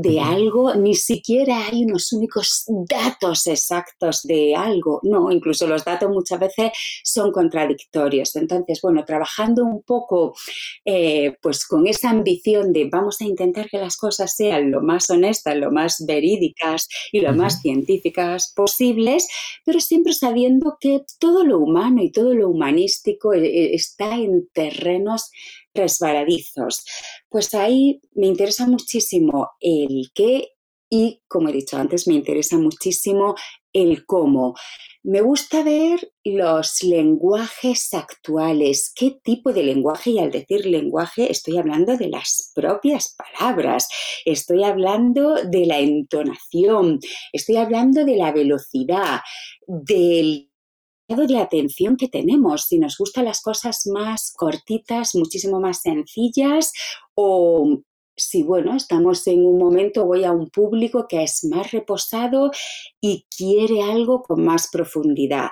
de 0.00 0.20
algo, 0.20 0.74
ni 0.76 0.94
siquiera 0.94 1.66
hay 1.66 1.84
unos 1.84 2.12
únicos 2.12 2.64
datos 2.88 3.48
exactos 3.48 4.22
de 4.22 4.54
algo, 4.54 5.00
no, 5.02 5.32
incluso 5.32 5.66
los 5.66 5.84
datos 5.84 6.08
muchas 6.08 6.38
veces 6.38 6.70
son 7.02 7.32
contradictorios. 7.32 8.36
Entonces, 8.36 8.80
bueno, 8.80 9.04
trabajando 9.04 9.64
un 9.64 9.82
poco 9.82 10.36
eh, 10.84 11.34
pues 11.42 11.66
con 11.66 11.88
esa 11.88 12.10
ambición 12.10 12.72
de 12.72 12.88
vamos 12.88 13.20
a 13.20 13.24
intentar 13.24 13.68
que 13.68 13.78
las 13.78 13.96
cosas 13.96 14.36
sean 14.36 14.70
lo 14.70 14.82
más 14.82 15.10
honestas, 15.10 15.56
lo 15.56 15.72
más 15.72 16.04
verídicas 16.06 16.86
y 17.10 17.20
lo 17.20 17.34
más 17.34 17.60
científicas 17.60 18.52
posibles, 18.54 19.26
pero 19.64 19.80
siempre 19.80 20.12
sabiendo 20.12 20.76
que 20.80 21.02
todo 21.18 21.42
lo 21.42 21.58
humano 21.58 22.04
y 22.04 22.12
todo 22.12 22.34
lo 22.34 22.48
humanístico 22.50 23.32
eh, 23.34 23.44
eh, 23.44 23.70
está 23.74 24.14
en 24.14 24.48
terrenos 24.52 25.30
resbaladizos. 25.78 26.84
Pues 27.30 27.54
ahí 27.54 28.00
me 28.14 28.26
interesa 28.26 28.66
muchísimo 28.66 29.50
el 29.60 30.10
qué 30.14 30.48
y, 30.90 31.22
como 31.28 31.48
he 31.48 31.52
dicho 31.52 31.76
antes, 31.76 32.06
me 32.08 32.14
interesa 32.14 32.56
muchísimo 32.56 33.34
el 33.72 34.06
cómo. 34.06 34.54
Me 35.02 35.20
gusta 35.20 35.62
ver 35.62 36.12
los 36.24 36.82
lenguajes 36.82 37.94
actuales, 37.94 38.92
qué 38.94 39.18
tipo 39.22 39.52
de 39.52 39.62
lenguaje, 39.62 40.10
y 40.10 40.18
al 40.18 40.30
decir 40.30 40.66
lenguaje 40.66 41.30
estoy 41.30 41.58
hablando 41.58 41.96
de 41.96 42.08
las 42.08 42.52
propias 42.54 43.16
palabras, 43.16 43.88
estoy 44.24 44.64
hablando 44.64 45.34
de 45.44 45.66
la 45.66 45.78
entonación, 45.78 47.00
estoy 47.32 47.56
hablando 47.56 48.04
de 48.04 48.16
la 48.16 48.32
velocidad, 48.32 49.20
del 49.66 50.50
de 51.08 51.38
atención 51.38 51.96
que 51.96 52.08
tenemos, 52.08 52.66
si 52.66 52.78
nos 52.78 52.96
gustan 52.98 53.24
las 53.24 53.40
cosas 53.40 53.86
más 53.86 54.32
cortitas, 54.36 55.14
muchísimo 55.14 55.58
más 55.58 55.80
sencillas 55.80 56.72
o 57.14 57.80
si 58.14 58.42
bueno, 58.42 58.76
estamos 58.76 59.26
en 59.26 59.46
un 59.46 59.58
momento, 59.58 60.04
voy 60.04 60.24
a 60.24 60.32
un 60.32 60.50
público 60.50 61.06
que 61.08 61.22
es 61.22 61.44
más 61.44 61.70
reposado 61.70 62.50
y 63.00 63.26
quiere 63.34 63.82
algo 63.82 64.22
con 64.22 64.44
más 64.44 64.68
profundidad. 64.70 65.50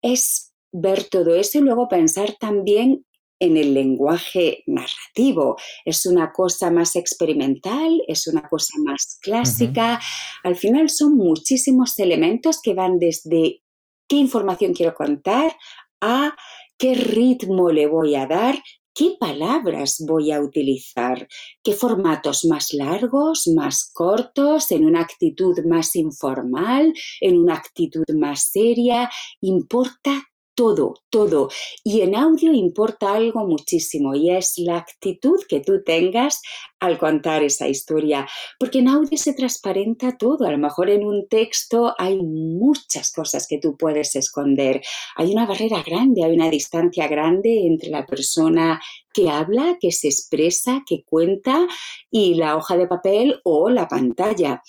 Es 0.00 0.54
ver 0.72 1.04
todo 1.04 1.34
eso 1.34 1.58
y 1.58 1.62
luego 1.62 1.88
pensar 1.88 2.36
también 2.38 3.04
en 3.40 3.56
el 3.56 3.74
lenguaje 3.74 4.62
narrativo. 4.66 5.56
Es 5.84 6.06
una 6.06 6.32
cosa 6.32 6.70
más 6.70 6.96
experimental, 6.96 8.00
es 8.06 8.28
una 8.28 8.48
cosa 8.48 8.74
más 8.78 9.18
clásica. 9.20 10.00
Al 10.44 10.56
final 10.56 10.88
son 10.88 11.16
muchísimos 11.16 11.98
elementos 11.98 12.60
que 12.62 12.72
van 12.72 12.98
desde 12.98 13.62
qué 14.08 14.16
información 14.16 14.74
quiero 14.74 14.94
contar, 14.94 15.56
a 16.00 16.34
qué 16.78 16.94
ritmo 16.94 17.70
le 17.70 17.86
voy 17.86 18.14
a 18.14 18.26
dar, 18.26 18.62
qué 18.94 19.16
palabras 19.20 20.02
voy 20.06 20.32
a 20.32 20.40
utilizar, 20.40 21.28
qué 21.62 21.72
formatos 21.72 22.46
más 22.46 22.72
largos, 22.72 23.46
más 23.54 23.90
cortos, 23.92 24.70
en 24.72 24.86
una 24.86 25.00
actitud 25.00 25.58
más 25.66 25.94
informal, 25.96 26.94
en 27.20 27.36
una 27.36 27.54
actitud 27.54 28.04
más 28.14 28.50
seria. 28.50 29.10
Importa 29.42 30.22
todo, 30.56 30.94
todo. 31.10 31.48
Y 31.84 32.00
en 32.00 32.16
audio 32.16 32.52
importa 32.52 33.12
algo 33.12 33.46
muchísimo 33.46 34.14
y 34.14 34.30
es 34.30 34.54
la 34.56 34.78
actitud 34.78 35.38
que 35.48 35.60
tú 35.60 35.84
tengas 35.84 36.40
al 36.80 36.98
contar 36.98 37.42
esa 37.42 37.68
historia, 37.68 38.26
porque 38.58 38.80
en 38.80 38.88
audio 38.88 39.16
se 39.18 39.34
transparenta 39.34 40.16
todo. 40.16 40.46
A 40.46 40.50
lo 40.50 40.58
mejor 40.58 40.90
en 40.90 41.04
un 41.04 41.28
texto 41.28 41.94
hay 41.98 42.16
muchas 42.16 43.12
cosas 43.12 43.46
que 43.48 43.58
tú 43.58 43.76
puedes 43.76 44.16
esconder. 44.16 44.82
Hay 45.16 45.30
una 45.32 45.46
barrera 45.46 45.82
grande, 45.86 46.24
hay 46.24 46.32
una 46.32 46.50
distancia 46.50 47.06
grande 47.06 47.66
entre 47.66 47.90
la 47.90 48.06
persona 48.06 48.80
que 49.12 49.28
habla, 49.28 49.76
que 49.80 49.92
se 49.92 50.08
expresa, 50.08 50.82
que 50.86 51.04
cuenta 51.04 51.66
y 52.10 52.34
la 52.34 52.56
hoja 52.56 52.76
de 52.76 52.86
papel 52.86 53.40
o 53.44 53.68
la 53.70 53.88
pantalla. 53.88 54.62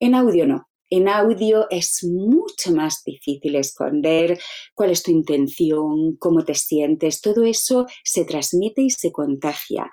En 0.00 0.14
audio 0.14 0.46
no. 0.46 0.73
En 0.94 1.08
audio 1.08 1.66
es 1.70 2.04
mucho 2.04 2.70
más 2.70 3.02
difícil 3.04 3.56
esconder 3.56 4.38
cuál 4.74 4.90
es 4.90 5.02
tu 5.02 5.10
intención, 5.10 6.16
cómo 6.20 6.44
te 6.44 6.54
sientes, 6.54 7.20
todo 7.20 7.42
eso 7.42 7.86
se 8.04 8.24
transmite 8.24 8.82
y 8.82 8.90
se 8.90 9.10
contagia. 9.10 9.90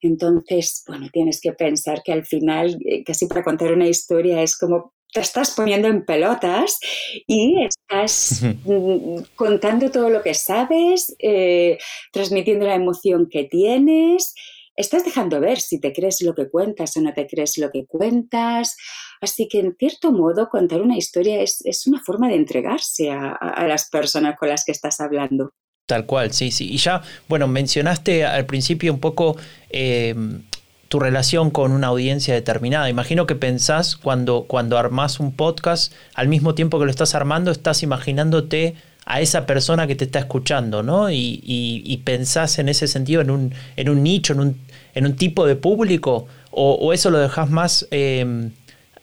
Entonces, 0.00 0.84
bueno, 0.86 1.08
tienes 1.12 1.40
que 1.40 1.54
pensar 1.54 2.02
que 2.04 2.12
al 2.12 2.24
final, 2.24 2.78
eh, 2.86 3.02
casi 3.02 3.26
para 3.26 3.42
contar 3.42 3.72
una 3.72 3.88
historia, 3.88 4.42
es 4.42 4.56
como 4.56 4.92
te 5.12 5.20
estás 5.20 5.50
poniendo 5.56 5.88
en 5.88 6.04
pelotas 6.04 6.78
y 7.26 7.56
estás 7.64 8.44
mm, 8.64 9.22
contando 9.34 9.90
todo 9.90 10.08
lo 10.08 10.22
que 10.22 10.34
sabes, 10.34 11.16
eh, 11.18 11.78
transmitiendo 12.12 12.64
la 12.64 12.76
emoción 12.76 13.28
que 13.28 13.42
tienes 13.42 14.34
estás 14.76 15.04
dejando 15.04 15.40
ver 15.40 15.60
si 15.60 15.80
te 15.80 15.92
crees 15.92 16.20
lo 16.22 16.34
que 16.34 16.48
cuentas 16.48 16.96
o 16.96 17.00
no 17.00 17.12
te 17.12 17.26
crees 17.26 17.58
lo 17.58 17.70
que 17.70 17.86
cuentas. 17.86 18.76
Así 19.20 19.48
que, 19.48 19.60
en 19.60 19.76
cierto 19.78 20.12
modo, 20.12 20.48
contar 20.48 20.82
una 20.82 20.96
historia 20.96 21.40
es, 21.40 21.86
una 21.86 22.02
forma 22.02 22.28
de 22.28 22.36
entregarse 22.36 23.10
a, 23.10 23.66
las 23.66 23.88
personas 23.88 24.36
con 24.38 24.48
las 24.48 24.64
que 24.64 24.72
estás 24.72 25.00
hablando. 25.00 25.50
Tal 25.86 26.06
cual, 26.06 26.32
sí, 26.32 26.50
sí. 26.50 26.72
Y 26.72 26.78
ya, 26.78 27.02
bueno, 27.28 27.46
mencionaste 27.46 28.24
al 28.24 28.46
principio 28.46 28.92
un 28.92 29.00
poco 29.00 29.36
em, 29.68 30.42
tu 30.88 30.98
relación 30.98 31.50
con 31.50 31.72
una 31.72 31.88
audiencia 31.88 32.34
determinada. 32.34 32.88
Imagino 32.88 33.26
que 33.26 33.34
pensás 33.34 33.96
cuando, 33.96 34.46
cuando 34.48 34.78
armás 34.78 35.20
un 35.20 35.36
podcast, 35.36 35.92
al 36.14 36.28
mismo 36.28 36.54
tiempo 36.54 36.78
que 36.78 36.86
lo 36.86 36.90
estás 36.90 37.14
armando, 37.14 37.50
estás 37.50 37.82
imaginándote 37.82 38.76
a 39.06 39.20
esa 39.20 39.46
persona 39.46 39.86
que 39.86 39.94
te 39.94 40.04
está 40.04 40.20
escuchando, 40.20 40.82
¿no? 40.82 41.10
Y, 41.10 41.40
y, 41.44 41.96
pensás 41.98 42.58
en 42.58 42.68
ese 42.68 42.88
sentido 42.88 43.20
en 43.20 43.30
un, 43.30 43.54
en 43.76 43.88
un 43.88 44.02
nicho, 44.02 44.32
en 44.32 44.40
un, 44.40 44.60
en 44.94 45.06
un 45.06 45.16
tipo 45.16 45.46
de 45.46 45.56
público, 45.56 46.26
o, 46.50 46.92
eso 46.92 47.10
lo 47.10 47.18
dejas 47.18 47.50
más, 47.50 47.86
em, 47.90 48.50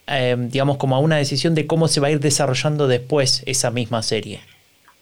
em, 0.06 0.48
digamos, 0.48 0.78
como 0.78 0.96
a 0.96 0.98
una 0.98 1.16
decisión 1.16 1.54
de 1.54 1.66
cómo 1.66 1.86
se 1.86 2.00
va 2.00 2.08
a 2.08 2.10
ir 2.10 2.20
desarrollando 2.20 2.88
después 2.88 3.42
esa 3.46 3.70
misma 3.70 4.02
serie. 4.02 4.40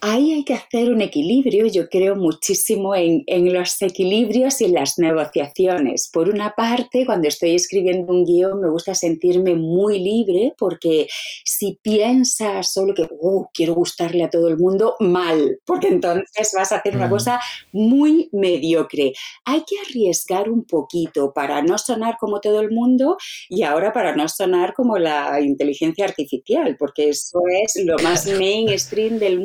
Ahí 0.03 0.33
hay 0.33 0.45
que 0.45 0.55
hacer 0.55 0.91
un 0.91 1.03
equilibrio, 1.03 1.67
yo 1.67 1.91
creo 1.91 2.17
muchísimo 2.17 2.95
en, 2.95 3.25
los 3.53 3.83
equilibrios 3.83 4.61
y 4.63 4.65
en 4.65 4.75
las 4.75 4.99
negociaciones. 4.99 6.09
Por 6.11 6.31
una 6.31 6.55
parte, 6.57 7.05
cuando 7.05 7.29
estoy 7.29 7.55
escribiendo 7.55 8.11
un 8.11 8.25
guion 8.25 8.61
me 8.61 8.71
gusta 8.71 8.95
sentirme 8.95 9.55
muy 9.55 9.99
libre 9.99 10.55
porque 10.57 11.07
si 11.45 11.79
piensas 11.83 12.73
solo 12.73 12.95
que 12.95 13.09
oh, 13.21 13.51
quiero 13.53 13.75
gustarle 13.75 14.25
a 14.25 14.31
todo 14.31 14.49
el 14.49 14.57
mundo, 14.57 14.97
mal, 15.01 15.59
porque 15.67 15.89
entonces 15.89 16.53
vas 16.55 16.73
a 16.73 16.77
hacer 16.77 16.97
una 16.97 17.09
mm. 17.09 17.11
cosa 17.11 17.41
muy 17.73 18.31
mediocre. 18.33 19.13
Hay 19.45 19.65
que 19.67 19.77
arriesgar 19.87 20.49
un 20.49 20.65
poquito 20.65 21.33
para 21.35 21.61
no 21.61 21.77
sonar 21.77 22.17
como 22.19 22.41
todo 22.41 22.61
el 22.61 22.71
mundo 22.71 23.19
y 23.51 23.65
ahora 23.65 23.93
para 23.93 24.17
no 24.17 24.29
sonar 24.29 24.73
como 24.73 24.97
la 24.97 25.43
inteligencia 25.43 26.07
artificial, 26.07 26.77
porque 26.79 27.11
eso 27.11 27.41
es 27.63 27.85
lo 27.85 27.99
más 27.99 28.27
mainstream 28.39 29.19
del 29.19 29.41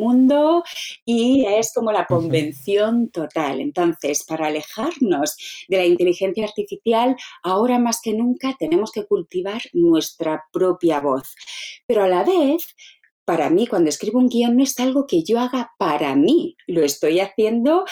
mundo 0.46 0.64
y 1.06 1.46
es 1.46 1.72
como 1.74 1.92
la 1.92 2.06
convención 2.06 3.10
total. 3.10 3.62
Entonces, 3.62 4.24
para 4.26 4.48
alejarnos 4.48 5.36
de 5.68 5.78
la 5.78 5.86
inteligencia 5.86 6.46
artificial, 6.46 7.16
ahora 7.44 7.80
más 7.80 8.00
que 8.02 8.14
nunca 8.14 8.56
tenemos 8.60 8.92
que 8.92 9.06
cultivar 9.06 9.62
nuestra 9.74 10.44
propia 10.52 11.00
voz. 11.00 11.36
Pero 11.88 12.04
a 12.04 12.08
la 12.08 12.24
vez, 12.24 12.76
para 13.26 13.50
mí, 13.50 13.68
cuando 13.68 13.90
escribo 13.90 14.20
un 14.20 14.30
guion, 14.30 14.56
no 14.56 14.64
es 14.64 14.80
algo 14.80 15.08
que 15.08 15.24
yo 15.24 15.40
haga 15.40 15.72
para 15.80 16.16
mí, 16.16 16.56
lo 16.68 16.84
estoy 16.84 17.20
haciendo 17.20 17.86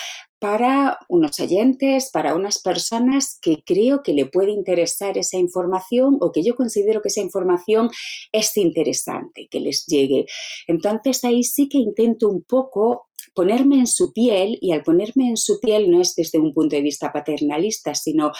para 0.44 1.00
unos 1.08 1.40
oyentes, 1.40 2.10
para 2.12 2.36
unas 2.36 2.62
personas 2.62 3.40
que 3.42 3.64
creo 3.66 4.04
que 4.04 4.12
le 4.12 4.26
puede 4.26 4.52
interesar 4.52 5.18
esa 5.18 5.38
información 5.38 6.18
o 6.20 6.34
que 6.34 6.44
yo 6.44 6.58
considero 6.58 7.02
que 7.02 7.08
esa 7.08 7.22
información 7.22 7.90
es 8.34 8.58
interesante, 8.58 9.48
que 9.50 9.62
les 9.62 9.86
llegue. 9.86 10.26
Entonces 10.68 11.24
ahí 11.24 11.46
sí 11.46 11.70
que 11.70 11.78
intento 11.78 12.28
un 12.28 12.44
poco 12.44 13.08
ponerme 13.34 13.78
en 13.78 13.88
su 13.88 14.12
piel 14.12 14.58
y 14.60 14.74
al 14.74 14.84
ponerme 14.84 15.30
en 15.30 15.38
su 15.38 15.62
piel 15.62 15.90
no 15.90 16.02
es 16.02 16.14
desde 16.14 16.40
un 16.40 16.54
punto 16.54 16.76
de 16.76 16.82
vista 16.82 17.14
paternalista, 17.14 17.96
sino 17.96 18.34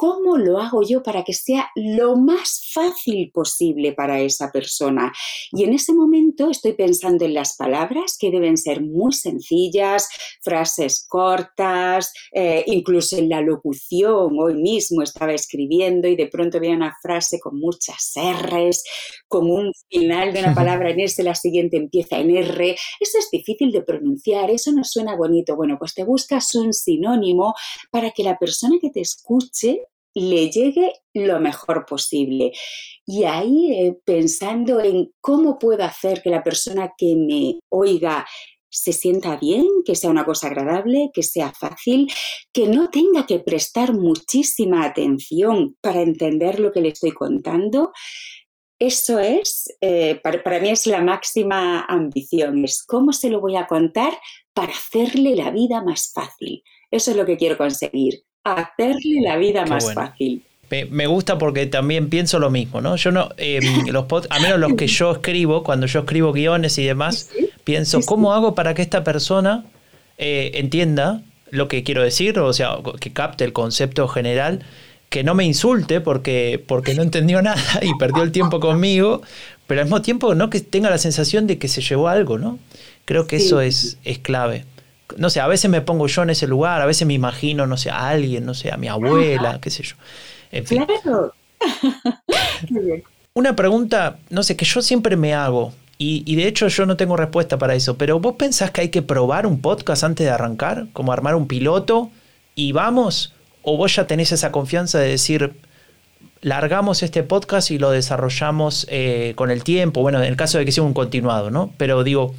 ¿Cómo 0.00 0.38
lo 0.38 0.58
hago 0.58 0.82
yo 0.82 1.02
para 1.02 1.24
que 1.24 1.34
sea 1.34 1.68
lo 1.74 2.16
más 2.16 2.70
fácil 2.72 3.30
posible 3.34 3.92
para 3.92 4.22
esa 4.22 4.50
persona? 4.50 5.12
Y 5.52 5.64
en 5.64 5.74
ese 5.74 5.92
momento 5.92 6.48
estoy 6.48 6.72
pensando 6.72 7.26
en 7.26 7.34
las 7.34 7.54
palabras 7.54 8.16
que 8.18 8.30
deben 8.30 8.56
ser 8.56 8.80
muy 8.80 9.12
sencillas, 9.12 10.08
frases 10.40 11.04
cortas, 11.06 12.14
eh, 12.32 12.64
incluso 12.68 13.18
en 13.18 13.28
la 13.28 13.42
locución. 13.42 14.38
Hoy 14.40 14.54
mismo 14.54 15.02
estaba 15.02 15.34
escribiendo 15.34 16.08
y 16.08 16.16
de 16.16 16.28
pronto 16.28 16.56
había 16.56 16.70
una 16.70 16.96
frase 17.02 17.38
con 17.38 17.60
muchas 17.60 18.14
R's, 18.16 18.82
con 19.28 19.50
un 19.50 19.70
final 19.90 20.32
de 20.32 20.40
una 20.40 20.54
palabra 20.54 20.92
en 20.92 21.00
S, 21.00 21.22
la 21.22 21.34
siguiente 21.34 21.76
empieza 21.76 22.16
en 22.16 22.34
R. 22.34 22.74
Eso 23.00 23.18
es 23.18 23.28
difícil 23.30 23.70
de 23.70 23.82
pronunciar, 23.82 24.50
eso 24.50 24.72
no 24.72 24.82
suena 24.82 25.14
bonito. 25.14 25.56
Bueno, 25.56 25.76
pues 25.78 25.92
te 25.92 26.04
buscas 26.04 26.54
un 26.54 26.72
sinónimo 26.72 27.52
para 27.90 28.12
que 28.12 28.22
la 28.22 28.38
persona 28.38 28.78
que 28.80 28.88
te 28.88 29.02
escuche 29.02 29.89
le 30.14 30.50
llegue 30.50 30.92
lo 31.14 31.40
mejor 31.40 31.86
posible. 31.86 32.52
Y 33.06 33.24
ahí 33.24 33.72
eh, 33.72 33.98
pensando 34.04 34.80
en 34.80 35.12
cómo 35.20 35.58
puedo 35.58 35.84
hacer 35.84 36.22
que 36.22 36.30
la 36.30 36.42
persona 36.42 36.92
que 36.96 37.16
me 37.16 37.60
oiga 37.68 38.26
se 38.70 38.92
sienta 38.92 39.36
bien, 39.36 39.66
que 39.84 39.96
sea 39.96 40.10
una 40.10 40.24
cosa 40.24 40.46
agradable, 40.46 41.10
que 41.12 41.22
sea 41.22 41.52
fácil, 41.52 42.10
que 42.52 42.68
no 42.68 42.88
tenga 42.88 43.26
que 43.26 43.40
prestar 43.40 43.92
muchísima 43.92 44.84
atención 44.84 45.76
para 45.80 46.02
entender 46.02 46.60
lo 46.60 46.72
que 46.72 46.80
le 46.80 46.90
estoy 46.90 47.10
contando. 47.10 47.92
Eso 48.78 49.18
es, 49.18 49.66
eh, 49.82 50.20
para, 50.22 50.60
mí 50.60 50.70
es 50.70 50.86
la 50.86 51.02
máxima 51.02 51.84
ambición, 51.84 52.64
es 52.64 52.82
cómo 52.86 53.12
se 53.12 53.28
lo 53.28 53.40
voy 53.40 53.56
a 53.56 53.66
contar 53.66 54.18
para 54.54 54.72
hacerle 54.72 55.36
la 55.36 55.50
vida 55.50 55.82
más 55.82 56.12
fácil. 56.14 56.62
Eso 56.90 57.10
es 57.10 57.16
lo 57.16 57.26
que 57.26 57.36
quiero 57.36 57.58
conseguir, 57.58 58.24
hacerle 58.44 59.20
la 59.22 59.36
vida 59.36 59.64
más 59.66 59.92
fácil. 59.92 60.42
Me, 60.90 61.06
gusta 61.08 61.36
porque 61.36 61.66
también 61.66 62.08
pienso 62.08 62.38
lo 62.38 62.48
mismo, 62.48 62.80
¿no? 62.80 62.94
Yo 62.94 63.10
no, 63.10 63.30
los 63.86 64.04
a 64.30 64.38
menos 64.38 64.60
los 64.60 64.74
que 64.74 64.86
yo 64.86 65.12
escribo, 65.12 65.64
cuando 65.64 65.86
yo 65.86 66.00
escribo 66.00 66.32
guiones 66.32 66.78
y 66.78 66.84
demás, 66.84 67.30
pienso, 67.64 68.00
¿cómo 68.02 68.32
hago 68.32 68.54
para 68.54 68.72
que 68.74 68.82
esta 68.82 69.02
persona 69.02 69.64
eh, 70.16 70.52
entienda 70.54 71.22
lo 71.50 71.66
que 71.66 71.82
quiero 71.82 72.04
decir? 72.04 72.38
O 72.38 72.52
sea, 72.52 72.76
que 73.00 73.12
capte 73.12 73.44
el 73.44 73.52
concepto 73.52 74.06
general, 74.06 74.64
que 75.08 75.24
no 75.24 75.34
me 75.34 75.44
insulte 75.44 76.00
porque, 76.00 76.62
porque 76.64 76.94
no 76.94 77.02
entendió 77.02 77.42
nada 77.42 77.80
y 77.82 77.92
perdió 77.98 78.22
el 78.22 78.30
tiempo 78.30 78.60
conmigo, 78.60 79.22
pero 79.66 79.80
al 79.80 79.86
mismo 79.86 80.02
tiempo 80.02 80.36
no 80.36 80.50
que 80.50 80.60
tenga 80.60 80.88
la 80.88 80.98
sensación 80.98 81.48
de 81.48 81.58
que 81.58 81.66
se 81.66 81.80
llevó 81.80 82.06
algo, 82.06 82.38
¿no? 82.38 82.60
Creo 83.06 83.26
que 83.26 83.36
eso 83.36 83.60
es, 83.60 83.98
es 84.04 84.20
clave. 84.20 84.66
No 85.16 85.30
sé, 85.30 85.40
a 85.40 85.46
veces 85.46 85.70
me 85.70 85.80
pongo 85.80 86.06
yo 86.06 86.22
en 86.22 86.30
ese 86.30 86.46
lugar, 86.46 86.80
a 86.80 86.86
veces 86.86 87.06
me 87.06 87.14
imagino, 87.14 87.66
no 87.66 87.76
sé, 87.76 87.90
a 87.90 88.08
alguien, 88.08 88.44
no 88.44 88.54
sé, 88.54 88.70
a 88.72 88.76
mi 88.76 88.88
abuela, 88.88 89.58
qué 89.60 89.70
sé 89.70 89.82
yo. 89.82 89.96
Claro. 90.66 91.34
Una 93.34 93.54
pregunta, 93.54 94.18
no 94.28 94.42
sé, 94.42 94.56
que 94.56 94.64
yo 94.64 94.82
siempre 94.82 95.16
me 95.16 95.34
hago, 95.34 95.72
y, 96.02 96.34
de 96.34 96.48
hecho 96.48 96.66
yo 96.68 96.86
no 96.86 96.96
tengo 96.96 97.14
respuesta 97.14 97.58
para 97.58 97.74
eso, 97.74 97.98
pero 97.98 98.18
¿vos 98.20 98.36
pensás 98.36 98.70
que 98.70 98.80
hay 98.80 98.88
que 98.88 99.02
probar 99.02 99.46
un 99.46 99.60
podcast 99.60 100.02
antes 100.02 100.24
de 100.24 100.30
arrancar? 100.30 100.86
Como 100.94 101.12
armar 101.12 101.34
un 101.34 101.46
piloto 101.46 102.10
y 102.54 102.72
vamos? 102.72 103.34
¿O 103.60 103.76
vos 103.76 103.94
ya 103.94 104.06
tenés 104.06 104.32
esa 104.32 104.50
confianza 104.50 104.98
de 104.98 105.10
decir, 105.10 105.52
largamos 106.40 107.02
este 107.02 107.22
podcast 107.22 107.70
y 107.70 107.78
lo 107.78 107.90
desarrollamos 107.90 108.86
eh, 108.88 109.34
con 109.36 109.50
el 109.50 109.62
tiempo? 109.62 110.00
Bueno, 110.00 110.22
en 110.22 110.24
el 110.24 110.36
caso 110.36 110.56
de 110.56 110.64
que 110.64 110.72
sea 110.72 110.84
un 110.84 110.94
continuado, 110.94 111.50
¿no? 111.50 111.74
Pero 111.76 112.02
digo, 112.02 112.34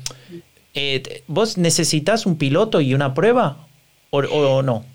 eh, 0.74 1.24
¿vos 1.28 1.58
necesitas 1.58 2.26
un 2.26 2.38
piloto 2.38 2.82
y 2.82 2.94
una 2.94 3.14
prueba 3.14 3.68
o 4.12 4.62
no? 4.62 4.86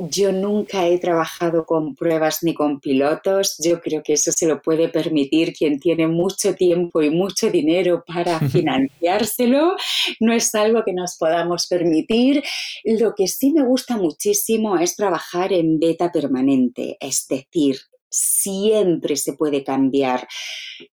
Yo 0.00 0.30
nunca 0.30 0.86
he 0.86 0.98
trabajado 0.98 1.66
con 1.66 1.96
pruebas 1.96 2.44
ni 2.44 2.54
con 2.54 2.78
pilotos. 2.78 3.56
Yo 3.58 3.80
creo 3.80 4.00
que 4.04 4.12
eso 4.12 4.30
se 4.30 4.46
lo 4.46 4.62
puede 4.62 4.88
permitir 4.88 5.52
quien 5.52 5.80
tiene 5.80 6.06
mucho 6.06 6.54
tiempo 6.54 7.02
y 7.02 7.10
mucho 7.10 7.50
dinero 7.50 8.04
para 8.06 8.38
financiárselo. 8.48 9.74
No 10.20 10.32
es 10.32 10.54
algo 10.54 10.84
que 10.84 10.92
nos 10.92 11.16
podamos 11.16 11.66
permitir. 11.66 12.44
Lo 12.84 13.14
que 13.16 13.26
sí 13.26 13.50
me 13.50 13.64
gusta 13.64 13.96
muchísimo 13.96 14.78
es 14.78 14.94
trabajar 14.94 15.52
en 15.52 15.80
beta 15.80 16.12
permanente, 16.12 16.96
es 17.00 17.26
decir, 17.28 17.78
siempre 18.08 19.16
se 19.16 19.32
puede 19.32 19.64
cambiar. 19.64 20.28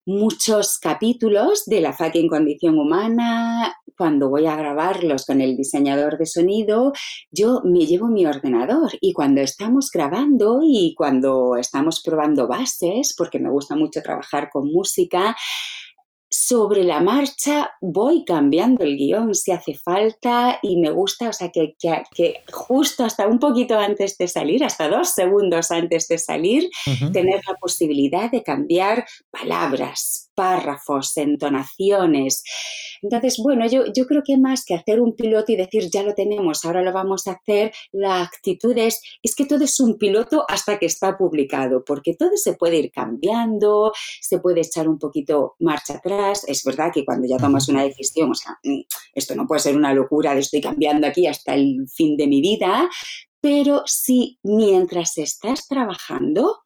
Muchos 0.06 0.80
capítulos 0.80 1.66
de 1.66 1.82
la 1.82 1.94
fucking 1.94 2.28
condición 2.28 2.80
humana, 2.80 3.76
cuando 3.98 4.30
voy 4.30 4.46
a 4.46 4.56
grabarlos 4.56 5.26
con 5.26 5.42
el 5.42 5.56
diseñador 5.56 6.18
de 6.18 6.26
sonido, 6.26 6.94
yo 7.32 7.62
me 7.64 7.86
llevo 7.86 8.08
mi 8.08 8.26
ordenador 8.26 8.92
y 9.02 9.14
cuando 9.14 9.42
estamos 9.42 9.90
grabando 9.92 10.60
y 10.64 10.94
cuando 10.96 11.56
estamos 11.56 12.02
probando 12.02 12.48
bases, 12.48 13.14
porque 13.18 13.40
me 13.40 13.50
gusta 13.50 13.76
mucho 13.76 14.02
trabajar 14.02 14.50
con 14.52 14.72
música, 14.72 15.36
sobre 16.30 16.84
la 16.84 17.00
marcha 17.00 17.72
voy 17.82 18.26
cambiando 18.26 18.84
el 18.84 18.98
guion 18.98 19.34
si 19.34 19.52
hace 19.52 19.74
falta 19.74 20.60
y 20.62 20.78
me 20.78 20.90
gusta, 20.90 21.30
o 21.30 21.34
sea, 21.34 21.50
que, 21.50 21.76
que, 21.80 22.34
justo 22.52 23.06
hasta 23.06 23.28
un 23.28 23.40
poquito 23.40 23.78
antes 23.78 24.18
de 24.18 24.28
salir, 24.28 24.64
hasta 24.64 24.90
dos 24.90 25.10
segundos 25.10 25.72
antes 25.72 26.08
de 26.08 26.18
salir, 26.18 26.70
tener 27.14 27.42
la 27.48 27.56
posibilidad 27.56 28.30
de 28.30 28.44
cambiar 28.44 29.06
palabras, 29.32 30.25
párrafos, 30.36 31.16
entonaciones. 31.18 32.44
Entonces, 33.02 33.40
bueno, 33.42 33.66
yo, 33.68 33.84
yo 33.96 34.06
creo 34.06 34.22
que 34.26 34.38
más 34.38 34.66
que 34.66 34.76
hacer 34.76 35.00
un 35.00 35.16
piloto 35.16 35.52
y 35.52 35.56
decir 35.56 35.90
ya 35.92 36.04
lo 36.04 36.14
tenemos, 36.14 36.66
ahora 36.66 36.82
lo 36.82 36.92
vamos 36.92 37.28
a 37.28 37.34
hacer, 37.34 37.72
la 37.92 38.22
actitud 38.22 38.78
es, 38.78 39.02
es 39.22 39.36
que 39.36 39.46
todo 39.46 39.64
es 39.64 39.80
un 39.80 39.98
piloto 39.98 40.46
hasta 40.48 40.78
que 40.78 40.86
está 40.86 41.18
publicado, 41.18 41.84
porque 41.86 42.16
todo 42.16 42.32
se 42.36 42.54
puede 42.54 42.78
ir 42.78 42.92
cambiando, 42.92 43.92
se 44.22 44.40
puede 44.40 44.62
echar 44.62 44.88
un 44.88 45.00
poquito 45.00 45.56
marcha 45.60 45.96
atrás. 45.96 46.44
Es 46.48 46.64
verdad 46.64 46.92
que 46.94 47.06
cuando 47.06 47.28
ya 47.28 47.38
tomas 47.38 47.70
una 47.70 47.84
decisión, 47.84 48.32
o 48.32 48.36
sea, 48.36 48.58
mm, 48.64 48.82
esto 49.14 49.36
no 49.36 49.48
puede 49.48 49.62
ser 49.62 49.76
una 49.76 49.94
locura 49.94 50.34
de 50.34 50.42
estoy 50.42 50.62
cambiando 50.62 51.08
aquí 51.08 51.28
hasta 51.28 51.56
el 51.56 51.88
fin 51.88 52.18
de 52.18 52.28
mi 52.28 52.42
vida, 52.42 52.90
pero 53.42 53.84
si 53.86 54.40
mientras 54.44 55.18
estás 55.18 55.68
trabajando, 55.68 56.65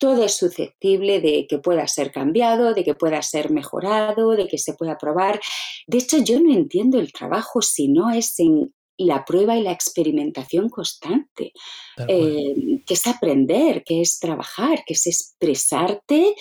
todo 0.00 0.24
es 0.24 0.36
susceptible 0.36 1.20
de 1.20 1.46
que 1.46 1.58
pueda 1.58 1.86
ser 1.86 2.10
cambiado, 2.10 2.72
de 2.72 2.82
que 2.82 2.94
pueda 2.94 3.22
ser 3.22 3.50
mejorado, 3.50 4.30
de 4.30 4.48
que 4.48 4.58
se 4.58 4.72
pueda 4.74 4.96
probar. 4.96 5.40
De 5.86 5.98
hecho, 5.98 6.18
yo 6.18 6.40
no 6.40 6.52
entiendo 6.52 6.98
el 6.98 7.12
trabajo 7.12 7.60
si 7.60 7.88
no 7.88 8.10
es 8.10 8.40
en 8.40 8.74
la 8.96 9.24
prueba 9.24 9.56
y 9.56 9.62
la 9.62 9.72
experimentación 9.72 10.70
constante, 10.70 11.52
eh, 12.08 12.54
que 12.86 12.94
es 12.94 13.06
aprender, 13.06 13.84
que 13.84 14.00
es 14.00 14.18
trabajar, 14.18 14.82
que 14.86 14.94
es 14.94 15.06
expresarte. 15.06 16.34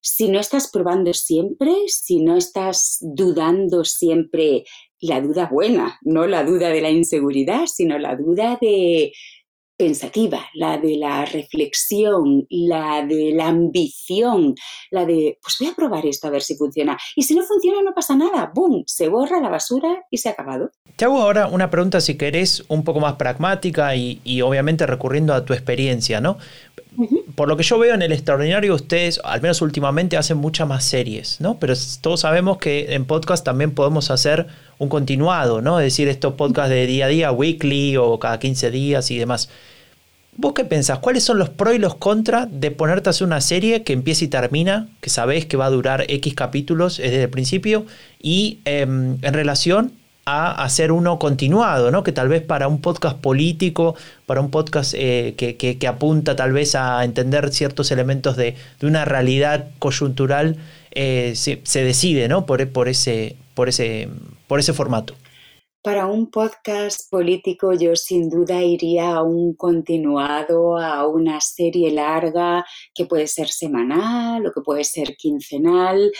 Si 0.00 0.28
no 0.28 0.38
estás 0.38 0.70
probando 0.70 1.12
siempre, 1.12 1.72
si 1.88 2.22
no 2.22 2.36
estás 2.36 2.98
dudando 3.00 3.84
siempre, 3.84 4.64
la 5.00 5.20
duda 5.20 5.48
buena, 5.50 5.98
no 6.02 6.26
la 6.26 6.44
duda 6.44 6.68
de 6.68 6.80
la 6.80 6.90
inseguridad, 6.90 7.66
sino 7.66 7.98
la 7.98 8.16
duda 8.16 8.58
de, 8.60 9.12
pensativa, 9.80 10.40
la 10.52 10.76
de 10.76 10.98
la 10.98 11.24
reflexión, 11.24 12.46
la 12.50 13.02
de 13.02 13.32
la 13.34 13.48
ambición, 13.48 14.54
la 14.90 15.06
de, 15.06 15.38
pues 15.40 15.56
voy 15.58 15.68
a 15.68 15.74
probar 15.74 16.04
esto 16.04 16.28
a 16.28 16.30
ver 16.30 16.42
si 16.42 16.54
funciona. 16.54 16.98
Y 17.16 17.22
si 17.22 17.34
no 17.34 17.42
funciona, 17.42 17.80
no 17.80 17.94
pasa 17.94 18.14
nada, 18.14 18.52
¡boom! 18.54 18.82
Se 18.86 19.08
borra 19.08 19.40
la 19.40 19.48
basura 19.48 20.04
y 20.10 20.18
se 20.18 20.28
ha 20.28 20.32
acabado. 20.32 20.70
Te 20.96 21.06
hago 21.06 21.22
ahora 21.22 21.46
una 21.46 21.70
pregunta, 21.70 22.02
si 22.02 22.18
querés, 22.18 22.62
un 22.68 22.84
poco 22.84 23.00
más 23.00 23.14
pragmática 23.14 23.96
y, 23.96 24.42
obviamente 24.42 24.86
recurriendo 24.86 25.32
a 25.32 25.46
tu 25.46 25.54
experiencia, 25.54 26.20
¿no? 26.20 26.36
Por 27.34 27.48
lo 27.48 27.56
que 27.56 27.62
yo 27.62 27.78
veo 27.78 27.94
en 27.94 28.02
el 28.02 28.12
extraordinario, 28.12 28.74
ustedes, 28.74 29.20
al 29.24 29.40
menos 29.40 29.62
últimamente, 29.62 30.16
hacen 30.16 30.36
muchas 30.36 30.68
más 30.68 30.84
series, 30.84 31.40
¿no? 31.40 31.58
Pero 31.58 31.74
todos 32.00 32.20
sabemos 32.20 32.58
que 32.58 32.94
en 32.94 33.04
podcast 33.04 33.44
también 33.44 33.72
podemos 33.72 34.10
hacer 34.10 34.46
un 34.78 34.88
continuado, 34.88 35.62
¿no? 35.62 35.78
Es 35.80 35.84
decir, 35.84 36.08
estos 36.08 36.34
podcasts 36.34 36.70
de 36.70 36.86
día 36.86 37.06
a 37.06 37.08
día, 37.08 37.32
weekly 37.32 37.96
o 37.96 38.18
cada 38.18 38.38
15 38.38 38.70
días 38.70 39.10
y 39.10 39.18
demás. 39.18 39.48
¿Vos 40.36 40.52
qué 40.54 40.64
pensás? 40.64 40.98
¿Cuáles 41.00 41.24
son 41.24 41.38
los 41.38 41.50
pros 41.50 41.74
y 41.74 41.78
los 41.78 41.96
contras 41.96 42.48
de 42.50 42.70
ponerte 42.70 43.08
a 43.08 43.10
hacer 43.10 43.26
una 43.26 43.40
serie 43.40 43.82
que 43.82 43.92
empieza 43.92 44.24
y 44.24 44.28
termina, 44.28 44.88
que 45.00 45.10
sabés 45.10 45.44
que 45.46 45.56
va 45.56 45.66
a 45.66 45.70
durar 45.70 46.04
X 46.08 46.34
capítulos 46.34 46.98
desde 46.98 47.24
el 47.24 47.30
principio, 47.30 47.84
y 48.22 48.60
em, 48.64 49.18
en 49.22 49.34
relación 49.34 49.92
a 50.30 50.64
hacer 50.64 50.92
uno 50.92 51.18
continuado, 51.18 51.90
¿no? 51.90 52.02
Que 52.02 52.12
tal 52.12 52.28
vez 52.28 52.42
para 52.42 52.68
un 52.68 52.80
podcast 52.80 53.18
político, 53.18 53.94
para 54.26 54.40
un 54.40 54.50
podcast 54.50 54.94
eh, 54.96 55.34
que, 55.36 55.88
apunta 55.88 56.36
tal 56.36 56.52
vez 56.52 56.74
a 56.74 57.04
entender 57.04 57.52
ciertos 57.52 57.90
elementos 57.90 58.36
de, 58.36 58.56
una 58.82 59.04
realidad 59.04 59.68
coyuntural, 59.78 60.56
eh, 60.92 61.34
se, 61.34 61.84
decide, 61.84 62.28
¿no? 62.28 62.46
Por, 62.46 62.68
por, 62.70 62.88
ese, 62.88 63.36
por, 63.54 63.68
ese, 63.68 64.08
por 64.46 64.60
ese 64.60 64.72
formato. 64.72 65.14
Para 65.82 66.06
un 66.06 66.30
podcast 66.30 67.10
político 67.10 67.72
yo 67.72 67.96
sin 67.96 68.28
duda 68.28 68.62
iría 68.62 69.14
a 69.14 69.22
un 69.22 69.54
continuado, 69.54 70.76
a 70.76 71.06
una 71.06 71.40
serie 71.40 71.90
larga 71.90 72.66
que 72.94 73.06
puede 73.06 73.26
ser 73.26 73.48
semanal 73.48 74.46
o 74.46 74.52
que 74.52 74.60
puede 74.60 74.84
ser 74.84 75.16
quincenal 75.16 76.12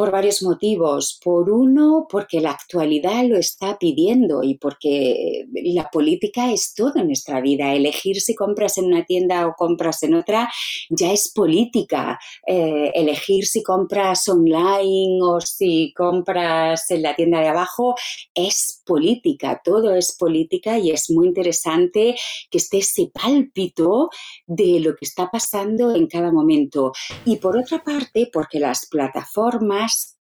por 0.00 0.10
varios 0.10 0.42
motivos. 0.42 1.20
Por 1.22 1.50
uno, 1.50 2.06
porque 2.08 2.40
la 2.40 2.52
actualidad 2.52 3.22
lo 3.26 3.36
está 3.36 3.78
pidiendo 3.78 4.42
y 4.42 4.54
porque 4.56 5.44
la 5.62 5.90
política 5.90 6.50
es 6.50 6.72
todo 6.74 6.94
en 6.96 7.08
nuestra 7.08 7.42
vida. 7.42 7.74
Elegir 7.74 8.18
si 8.18 8.34
compras 8.34 8.78
en 8.78 8.86
una 8.86 9.04
tienda 9.04 9.46
o 9.46 9.52
compras 9.52 10.02
en 10.02 10.14
otra 10.14 10.50
ya 10.88 11.12
es 11.12 11.30
política. 11.34 12.18
Eh, 12.46 12.90
elegir 12.94 13.44
si 13.44 13.62
compras 13.62 14.26
online 14.26 15.18
o 15.22 15.38
si 15.42 15.92
compras 15.94 16.90
en 16.90 17.02
la 17.02 17.14
tienda 17.14 17.40
de 17.40 17.48
abajo 17.48 17.94
es 18.34 18.82
política. 18.86 19.60
Todo 19.62 19.94
es 19.94 20.16
política 20.18 20.78
y 20.78 20.92
es 20.92 21.10
muy 21.10 21.26
interesante 21.26 22.16
que 22.50 22.56
esté 22.56 22.78
ese 22.78 23.10
pálpito 23.12 24.08
de 24.46 24.80
lo 24.80 24.96
que 24.96 25.04
está 25.04 25.30
pasando 25.30 25.94
en 25.94 26.06
cada 26.06 26.32
momento. 26.32 26.92
Y 27.26 27.36
por 27.36 27.58
otra 27.58 27.84
parte, 27.84 28.30
porque 28.32 28.58
las 28.58 28.86
plataformas 28.86 29.89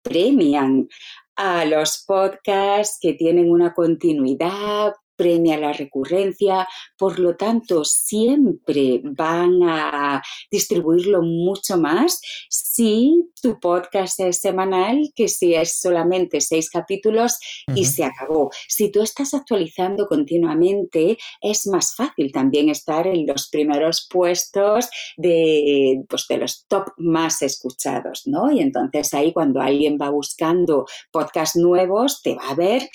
premian 0.02 0.88
a 1.36 1.66
los 1.66 2.04
podcasts 2.06 2.98
que 3.02 3.14
tienen 3.14 3.50
una 3.50 3.74
continuidad, 3.74 4.94
premia 5.22 5.60
la 5.60 5.72
recurrencia, 5.72 6.68
por 6.98 7.20
lo 7.20 7.36
tanto 7.36 7.86
siempre 7.86 9.02
van 9.04 9.62
a 9.62 10.20
distribuirlo 10.50 11.22
mucho 11.22 11.78
más 11.78 12.20
si 12.50 13.30
tu 13.40 13.60
podcast 13.60 14.20
es 14.22 14.42
semanal 14.42 15.12
que 15.16 15.28
si 15.28 15.54
es 15.54 15.80
solamente 15.80 16.42
seis 16.42 16.72
capítulos 16.72 17.38
y 17.76 17.86
se 17.86 18.04
acabó. 18.04 18.50
Si 18.68 18.92
tú 18.92 19.04
estás 19.04 19.36
actualizando 19.36 20.08
continuamente, 20.08 21.20
es 21.40 21.68
más 21.68 21.94
fácil 21.96 22.32
también 22.32 22.70
estar 22.70 23.06
en 23.06 23.28
los 23.28 23.48
primeros 23.50 24.08
puestos 24.10 24.90
de, 25.18 26.04
pues, 26.10 26.26
de 26.28 26.38
los 26.38 26.66
top 26.68 26.94
más 26.98 27.44
escuchados, 27.44 28.24
¿no? 28.26 28.52
Y 28.52 28.62
entonces 28.62 29.14
ahí 29.14 29.34
cuando 29.34 29.62
alguien 29.62 30.00
va 30.02 30.10
buscando 30.10 30.86
podcasts 31.12 31.56
nuevos, 31.56 32.24
te 32.24 32.34
va 32.34 32.50
a 32.50 32.56
ver 32.56 32.90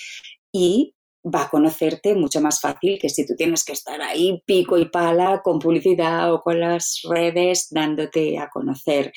y 0.51 0.93
va 1.33 1.43
a 1.43 1.49
conocerte 1.49 2.15
mucho 2.15 2.41
más 2.41 2.59
fácil 2.59 2.97
que 2.99 3.09
si 3.09 3.25
tú 3.25 3.35
tienes 3.35 3.63
que 3.63 3.73
estar 3.73 4.01
ahí 4.01 4.41
pico 4.45 4.77
y 4.77 4.85
pala 4.85 5.41
con 5.43 5.59
publicidad 5.59 6.33
o 6.33 6.41
con 6.41 6.59
las 6.59 7.01
redes 7.09 7.67
dándote 7.71 8.37
a 8.37 8.49
conocer. 8.49 9.11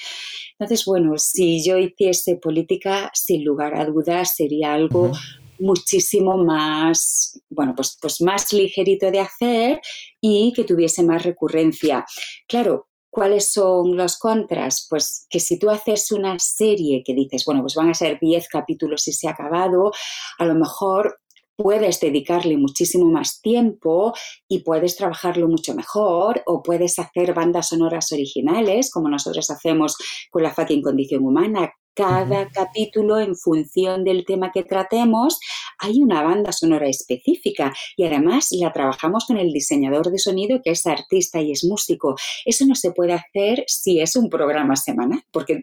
Entonces, 0.58 0.84
bueno, 0.84 1.16
si 1.18 1.64
yo 1.64 1.78
hiciese 1.78 2.36
política, 2.36 3.10
sin 3.14 3.44
lugar 3.44 3.74
a 3.74 3.84
dudas, 3.84 4.34
sería 4.34 4.74
algo 4.74 5.12
muchísimo 5.58 6.36
más, 6.38 7.40
bueno, 7.50 7.74
pues, 7.74 7.98
pues 8.00 8.20
más 8.20 8.52
ligerito 8.52 9.10
de 9.10 9.20
hacer 9.20 9.80
y 10.20 10.52
que 10.54 10.64
tuviese 10.64 11.02
más 11.02 11.22
recurrencia. 11.22 12.04
Claro, 12.48 12.86
¿Cuáles 13.12 13.52
son 13.52 13.96
los 13.96 14.18
contras? 14.18 14.86
Pues 14.88 15.26
que 15.28 15.40
si 15.40 15.58
tú 15.58 15.68
haces 15.68 16.12
una 16.12 16.38
serie 16.38 17.02
que 17.04 17.12
dices, 17.12 17.44
bueno, 17.44 17.60
pues 17.60 17.74
van 17.74 17.90
a 17.90 17.94
ser 17.94 18.20
10 18.20 18.48
capítulos 18.48 19.08
y 19.08 19.12
se 19.12 19.26
ha 19.26 19.32
acabado, 19.32 19.90
a 20.38 20.44
lo 20.44 20.54
mejor 20.54 21.18
puedes 21.62 22.00
dedicarle 22.00 22.56
muchísimo 22.56 23.10
más 23.10 23.40
tiempo 23.42 24.14
y 24.48 24.60
puedes 24.60 24.96
trabajarlo 24.96 25.46
mucho 25.46 25.74
mejor 25.74 26.42
o 26.46 26.62
puedes 26.62 26.98
hacer 26.98 27.34
bandas 27.34 27.68
sonoras 27.68 28.12
originales 28.12 28.90
como 28.90 29.10
nosotros 29.10 29.50
hacemos 29.50 29.96
con 30.30 30.42
la 30.42 30.54
fucking 30.54 30.80
condición 30.80 31.26
humana 31.26 31.70
cada 32.00 32.48
capítulo, 32.48 33.20
en 33.20 33.36
función 33.36 34.04
del 34.04 34.24
tema 34.24 34.52
que 34.52 34.62
tratemos, 34.62 35.38
hay 35.78 36.00
una 36.00 36.22
banda 36.22 36.50
sonora 36.50 36.88
específica 36.88 37.74
y 37.94 38.06
además 38.06 38.48
la 38.52 38.72
trabajamos 38.72 39.26
con 39.26 39.36
el 39.36 39.52
diseñador 39.52 40.10
de 40.10 40.18
sonido 40.18 40.62
que 40.64 40.70
es 40.70 40.86
artista 40.86 41.42
y 41.42 41.52
es 41.52 41.62
músico. 41.62 42.16
Eso 42.46 42.64
no 42.64 42.74
se 42.74 42.92
puede 42.92 43.12
hacer 43.12 43.64
si 43.66 44.00
es 44.00 44.16
un 44.16 44.30
programa 44.30 44.76
semanal, 44.76 45.22
porque 45.30 45.60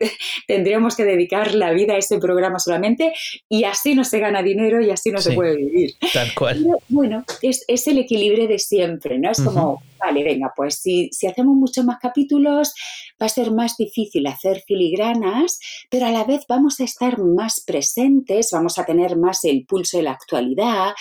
tendríamos 0.47 0.95
que 0.95 1.05
dedicar 1.05 1.55
la 1.55 1.71
vida 1.71 1.93
a 1.93 1.97
ese 1.97 2.19
programa 2.19 2.59
solamente 2.59 3.13
y 3.49 3.63
así 3.63 3.95
no 3.95 4.03
se 4.03 4.19
gana 4.19 4.43
dinero 4.43 4.79
y 4.79 4.91
así 4.91 5.11
no 5.11 5.19
se 5.19 5.33
puede 5.33 5.55
vivir. 5.55 5.95
Tal 6.13 6.35
cual. 6.35 6.63
bueno, 6.87 7.23
es, 7.41 7.65
el 7.87 7.97
equilibrio 7.97 8.47
de 8.47 8.59
siempre, 8.59 9.17
¿no? 9.17 9.31
Es 9.31 9.41
como, 9.41 9.81
vale, 9.97 10.23
venga, 10.23 10.53
pues 10.55 10.75
si, 10.75 11.09
si 11.11 11.27
hacemos 11.27 11.55
muchos 11.55 11.85
más 11.85 11.99
capítulos, 11.99 12.73
va 13.21 13.25
a 13.25 13.29
ser 13.29 13.51
más 13.51 13.77
difícil 13.77 14.27
hacer 14.27 14.63
filigranas, 14.67 15.59
pero 15.89 16.05
a 16.05 16.11
la 16.11 16.23
vez 16.23 16.45
vamos 16.47 16.79
a 16.79 16.83
estar 16.83 17.19
más 17.19 17.63
presentes, 17.65 18.49
vamos 18.51 18.77
a 18.77 18.85
tener 18.85 19.17
más 19.17 19.43
el 19.43 19.65
pulso 19.65 19.97
de 19.97 20.03
la 20.03 20.11
actualidad. 20.11 20.93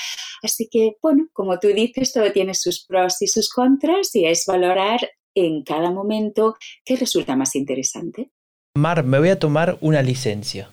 Así 0.42 0.68
que, 0.70 0.96
bueno, 1.02 1.28
como 1.32 1.59
tú 1.59 1.68
dices, 1.68 2.12
todo 2.12 2.30
tiene 2.32 2.54
sus 2.54 2.85
pros 2.85 3.20
y 3.22 3.26
sus 3.26 3.50
contras 3.50 4.14
y 4.14 4.26
es 4.26 4.44
valorar 4.46 5.00
en 5.35 5.62
cada 5.62 5.90
momento 5.90 6.56
qué 6.85 6.96
resulta 6.96 7.37
más 7.37 7.54
interesante. 7.56 8.30
Mar, 8.74 9.04
me 9.04 9.18
voy 9.18 9.30
a 9.30 9.38
tomar 9.38 9.78
una 9.80 10.02
licencia. 10.02 10.68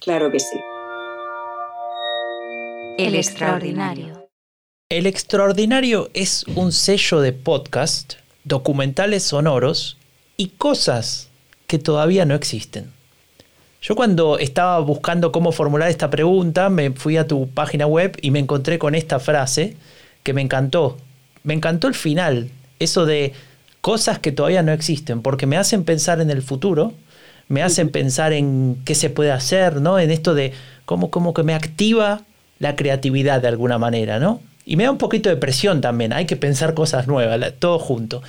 Claro 0.00 0.30
que 0.30 0.40
sí. 0.40 0.58
El 2.98 3.14
extraordinario. 3.16 4.23
El 4.90 5.06
extraordinario 5.06 6.10
es 6.12 6.44
un 6.56 6.70
sello 6.70 7.22
de 7.22 7.32
podcast, 7.32 8.14
documentales 8.44 9.22
sonoros 9.22 9.96
y 10.36 10.48
cosas 10.48 11.30
que 11.66 11.78
todavía 11.78 12.26
no 12.26 12.34
existen. 12.34 12.92
Yo 13.80 13.96
cuando 13.96 14.38
estaba 14.38 14.78
buscando 14.80 15.32
cómo 15.32 15.52
formular 15.52 15.88
esta 15.88 16.10
pregunta, 16.10 16.68
me 16.68 16.90
fui 16.90 17.16
a 17.16 17.26
tu 17.26 17.48
página 17.48 17.86
web 17.86 18.18
y 18.20 18.30
me 18.30 18.40
encontré 18.40 18.78
con 18.78 18.94
esta 18.94 19.18
frase 19.20 19.74
que 20.22 20.34
me 20.34 20.42
encantó. 20.42 20.98
Me 21.44 21.54
encantó 21.54 21.88
el 21.88 21.94
final, 21.94 22.50
eso 22.78 23.06
de 23.06 23.32
cosas 23.80 24.18
que 24.18 24.32
todavía 24.32 24.62
no 24.62 24.72
existen, 24.72 25.22
porque 25.22 25.46
me 25.46 25.56
hacen 25.56 25.84
pensar 25.84 26.20
en 26.20 26.28
el 26.28 26.42
futuro, 26.42 26.92
me 27.48 27.62
hacen 27.62 27.88
pensar 27.88 28.34
en 28.34 28.76
qué 28.84 28.94
se 28.94 29.08
puede 29.08 29.32
hacer, 29.32 29.80
¿no? 29.80 29.98
En 29.98 30.10
esto 30.10 30.34
de 30.34 30.52
cómo, 30.84 31.10
cómo 31.10 31.32
que 31.32 31.42
me 31.42 31.54
activa 31.54 32.20
la 32.58 32.76
creatividad 32.76 33.40
de 33.40 33.48
alguna 33.48 33.78
manera, 33.78 34.18
¿no? 34.18 34.40
Y 34.66 34.76
me 34.76 34.84
da 34.84 34.90
un 34.90 34.98
poquito 34.98 35.28
de 35.28 35.36
presión 35.36 35.80
también, 35.80 36.12
hay 36.12 36.26
que 36.26 36.36
pensar 36.36 36.74
cosas 36.74 37.06
nuevas, 37.06 37.52
todo 37.58 37.78
junto. 37.78 38.22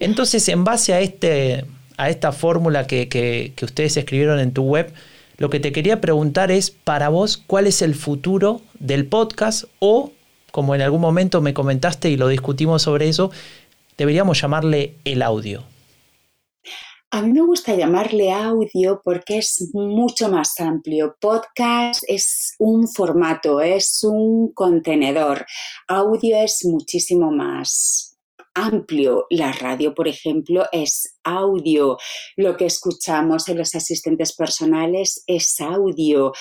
Entonces, 0.00 0.48
en 0.48 0.64
base 0.64 0.94
a, 0.94 1.00
este, 1.00 1.64
a 1.96 2.10
esta 2.10 2.32
fórmula 2.32 2.86
que, 2.86 3.08
que, 3.08 3.52
ustedes 3.64 3.96
escribieron 3.96 4.40
en 4.40 4.52
tu 4.52 4.62
web, 4.62 4.92
lo 5.36 5.50
que 5.50 5.60
te 5.60 5.70
quería 5.72 6.00
preguntar 6.00 6.50
es, 6.50 6.70
para 6.70 7.08
vos, 7.08 7.36
¿cuál 7.36 7.66
es 7.66 7.82
el 7.82 7.94
futuro 7.94 8.60
del 8.78 9.06
podcast? 9.06 9.64
O, 9.78 10.12
como 10.50 10.74
en 10.74 10.82
algún 10.82 11.00
momento 11.00 11.40
me 11.40 11.54
comentaste 11.54 12.10
y 12.10 12.16
lo 12.16 12.28
discutimos 12.28 12.82
sobre 12.82 13.08
eso, 13.08 13.30
deberíamos 13.96 14.40
llamarle 14.40 14.94
el 15.04 15.22
audio. 15.22 15.62
A 17.10 17.22
mí 17.22 17.32
me 17.32 17.40
gusta 17.40 17.74
llamarle 17.74 18.30
audio 18.30 19.00
porque 19.02 19.38
es 19.38 19.70
mucho 19.72 20.28
más 20.28 20.60
amplio. 20.60 21.16
Podcast 21.18 22.04
es 22.06 22.54
un 22.58 22.86
formato, 22.86 23.62
es 23.62 24.00
un 24.04 24.52
contenedor. 24.52 25.46
Audio 25.86 26.36
es 26.36 26.66
muchísimo 26.66 27.30
más 27.30 28.18
amplio. 28.52 29.24
La 29.30 29.52
radio, 29.52 29.94
por 29.94 30.06
ejemplo, 30.06 30.66
es 30.70 31.18
audio. 31.24 31.96
Lo 32.36 32.58
que 32.58 32.66
escuchamos 32.66 33.48
en 33.48 33.56
los 33.56 33.74
asistentes 33.74 34.36
personales 34.36 35.24
es 35.26 35.58
audio. 35.62 36.32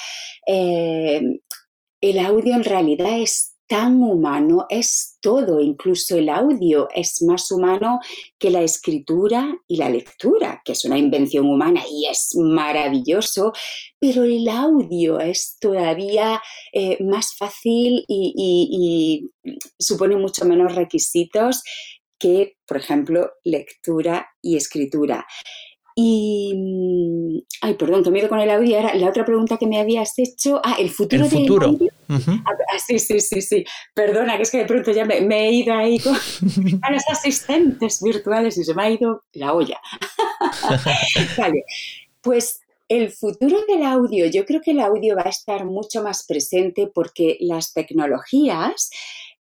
Eh, 0.46 1.22
el 2.02 2.20
audio 2.20 2.56
en 2.56 2.66
realidad 2.66 3.22
es 3.22 3.57
tan 3.68 4.02
humano, 4.02 4.66
es 4.70 5.18
todo, 5.22 5.60
incluso 5.60 6.18
el 6.18 6.30
audio 6.30 6.88
es 6.96 7.22
más 7.22 7.52
humano 7.52 8.00
que 8.40 8.50
la 8.50 8.62
escritura 8.62 9.54
y 9.68 9.78
la 9.78 9.90
lectura, 9.90 10.62
que 10.64 10.72
es 10.72 10.86
una 10.86 10.98
invención 10.98 11.50
humana 11.50 11.82
y 11.90 12.08
es 12.08 12.36
maravilloso, 12.36 13.52
pero 14.00 14.24
el 14.24 14.48
audio 14.48 15.20
es 15.20 15.58
todavía 15.60 16.42
eh, 16.72 16.98
más 17.04 17.36
fácil 17.36 18.06
y 18.08 19.30
supone 19.78 20.16
mucho 20.16 20.46
menos 20.46 20.76
requisitos 20.76 21.62
que, 22.20 22.58
por 22.66 22.78
ejemplo, 22.78 23.32
lectura 23.44 24.30
y 24.42 24.56
escritura. 24.56 25.26
Y, 26.00 26.54
mm, 26.56 27.07
ay, 27.62 27.74
perdón, 27.76 28.04
que 28.04 28.12
me 28.12 28.18
he 28.18 28.22
ido 28.22 28.30
con 28.30 28.40
el 28.40 28.50
audio. 28.50 28.78
Ahora, 28.78 28.96
la 28.96 29.10
otra 29.10 29.26
pregunta 29.26 29.58
que 29.58 29.68
me 29.68 29.80
habías 29.80 30.14
hecho, 30.18 30.62
ah, 30.64 30.76
el 30.80 30.90
futuro. 30.90 31.26
El 31.26 31.30
futuro. 31.30 31.78
Ah, 32.10 32.20
ah, 32.46 32.80
sí, 32.86 33.00
sí, 33.00 33.20
sí, 33.20 33.42
sí. 33.42 33.66
Perdona, 33.94 34.38
que 34.38 34.44
es 34.44 34.52
que 34.52 34.60
de 34.60 34.66
pronto 34.66 34.92
ya 34.92 35.06
me, 35.06 35.18
he 35.18 35.52
ido 35.52 35.74
ahí 35.74 36.00
con, 36.00 36.16
a 36.82 36.92
los 36.92 37.04
asistentes 37.10 38.02
virtuales 38.02 38.58
y 38.58 38.64
se 38.64 38.74
me 38.74 38.84
ha 38.84 38.90
ido 38.90 39.24
la 39.34 39.54
olla. 39.54 39.80
vale, 41.38 41.64
pues 42.22 42.60
el 42.90 43.12
futuro 43.12 43.58
del 43.68 43.84
audio, 43.84 44.28
yo 44.28 44.46
creo 44.46 44.62
que 44.62 44.72
el 44.72 44.80
audio 44.80 45.16
va 45.16 45.24
a 45.24 45.30
estar 45.30 45.66
mucho 45.66 46.02
más 46.04 46.26
presente 46.26 46.88
porque 46.94 47.38
las 47.42 47.74
tecnologías 47.74 48.90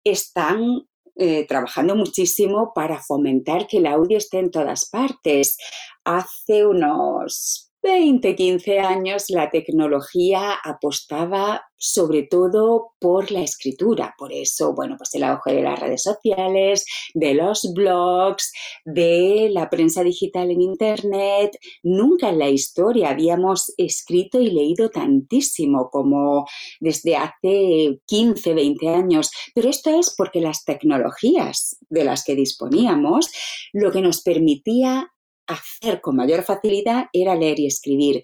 están 0.03 0.87
eh, 1.15 1.47
trabajando 1.47 1.95
muchísimo 1.95 2.73
para 2.75 3.01
fomentar 3.01 3.65
que 3.65 3.77
el 3.77 3.87
audio 3.87 4.17
esté 4.17 4.39
en 4.39 4.51
todas 4.51 4.89
partes. 4.89 5.57
Hace 6.03 6.65
unos 6.65 7.66
20, 7.87 8.35
15 8.35 8.79
años 8.79 9.29
la 9.29 9.49
tecnología 9.49 10.55
apostaba 10.63 11.63
sobre 11.77 12.23
todo 12.23 12.91
por 12.99 13.31
la 13.31 13.41
escritura. 13.41 14.13
Por 14.17 14.33
eso, 14.33 14.73
bueno, 14.73 14.95
pues 14.97 15.13
el 15.13 15.23
auge 15.23 15.53
de 15.53 15.61
las 15.61 15.79
redes 15.79 16.03
sociales, 16.03 16.85
de 17.13 17.33
los 17.33 17.71
blogs, 17.73 18.51
de 18.83 19.49
la 19.51 19.69
prensa 19.69 20.03
digital 20.03 20.51
en 20.51 20.61
Internet. 20.61 21.57
Nunca 21.83 22.29
en 22.29 22.39
la 22.39 22.49
historia 22.49 23.09
habíamos 23.09 23.73
escrito 23.77 24.41
y 24.41 24.51
leído 24.51 24.89
tantísimo 24.89 25.89
como 25.89 26.45
desde 26.79 27.15
hace 27.15 27.99
15, 28.05 28.53
20 28.53 28.89
años. 28.89 29.31
Pero 29.53 29.69
esto 29.69 29.97
es 29.97 30.13
porque 30.17 30.41
las 30.41 30.65
tecnologías 30.65 31.77
de 31.89 32.03
las 32.03 32.23
que 32.23 32.35
disponíamos 32.35 33.31
lo 33.71 33.91
que 33.91 34.01
nos 34.01 34.21
permitía 34.21 35.11
hacer 35.47 36.01
con 36.01 36.15
mayor 36.15 36.43
facilidad 36.43 37.05
era 37.13 37.35
leer 37.35 37.59
y 37.59 37.67
escribir. 37.67 38.23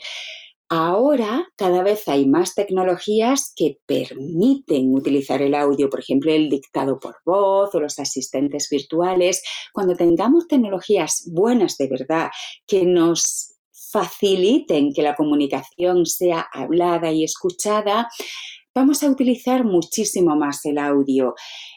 Ahora 0.69 1.47
cada 1.55 1.83
vez 1.83 2.07
hay 2.07 2.25
más 2.25 2.55
tecnologías 2.55 3.53
que 3.55 3.77
permiten 3.85 4.93
utilizar 4.93 5.41
el 5.41 5.53
audio, 5.53 5.89
por 5.89 5.99
ejemplo, 5.99 6.31
el 6.31 6.49
dictado 6.49 6.99
por 6.99 7.17
voz 7.25 7.75
o 7.75 7.79
los 7.79 7.99
asistentes 7.99 8.69
virtuales. 8.71 9.43
Cuando 9.71 9.95
tengamos 9.95 10.47
tecnologías 10.47 11.29
buenas 11.31 11.77
de 11.77 11.87
verdad 11.87 12.31
que 12.65 12.85
nos 12.85 13.53
faciliten 13.71 14.91
que 14.93 15.03
la 15.03 15.15
comunicación 15.15 16.07
sea 16.07 16.47
hablada 16.51 17.11
y 17.11 17.23
escuchada, 17.23 18.09
vamos 18.75 19.03
a 19.03 19.09
utilizar 19.09 19.63
muchísimo 19.63 20.35
más 20.35 20.65
el 20.65 20.77
audio. 20.77 21.35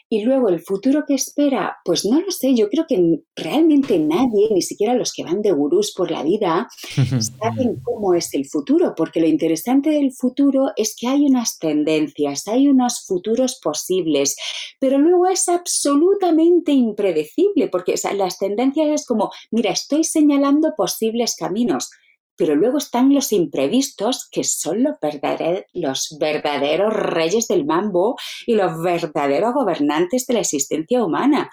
Y 0.09 0.23
luego 0.23 0.47
el 0.47 0.61
futuro 0.61 1.03
que 1.05 1.15
espera, 1.15 1.77
pues 1.83 2.05
no 2.05 2.21
lo 2.21 2.31
sé, 2.31 2.55
yo 2.55 2.69
creo 2.69 2.85
que 2.87 3.19
realmente 3.35 3.99
nadie, 3.99 4.47
ni 4.51 4.61
siquiera 4.61 4.95
los 4.95 5.11
que 5.11 5.23
van 5.23 5.41
de 5.41 5.51
gurús 5.51 5.93
por 5.93 6.11
la 6.11 6.23
vida, 6.23 6.69
saben 7.41 7.81
cómo 7.83 8.13
es 8.13 8.33
el 8.33 8.45
futuro, 8.47 8.93
porque 8.95 9.19
lo 9.19 9.27
interesante 9.27 9.89
del 9.89 10.13
futuro 10.13 10.71
es 10.77 10.95
que 10.97 11.07
hay 11.07 11.25
unas 11.25 11.59
tendencias, 11.59 12.47
hay 12.47 12.69
unos 12.69 13.05
futuros 13.05 13.59
posibles, 13.61 14.37
pero 14.79 14.97
luego 14.97 15.27
es 15.27 15.49
absolutamente 15.49 16.71
impredecible, 16.71 17.67
porque 17.67 17.95
las 18.15 18.37
tendencias 18.37 18.87
es 19.01 19.05
como, 19.05 19.31
mira, 19.51 19.71
estoy 19.71 20.05
señalando 20.05 20.73
posibles 20.77 21.35
caminos 21.37 21.89
pero 22.37 22.55
luego 22.55 22.77
están 22.77 23.13
los 23.13 23.31
imprevistos, 23.31 24.27
que 24.31 24.43
son 24.43 24.83
los, 24.83 24.97
verdaderos 26.19 26.93
reyes 26.93 27.47
del 27.47 27.65
mambo 27.65 28.15
y 28.45 28.55
los 28.55 28.81
verdaderos 28.81 29.53
gobernantes 29.53 30.25
de 30.27 30.35
la 30.35 30.41
existencia 30.41 31.03
humana. 31.03 31.49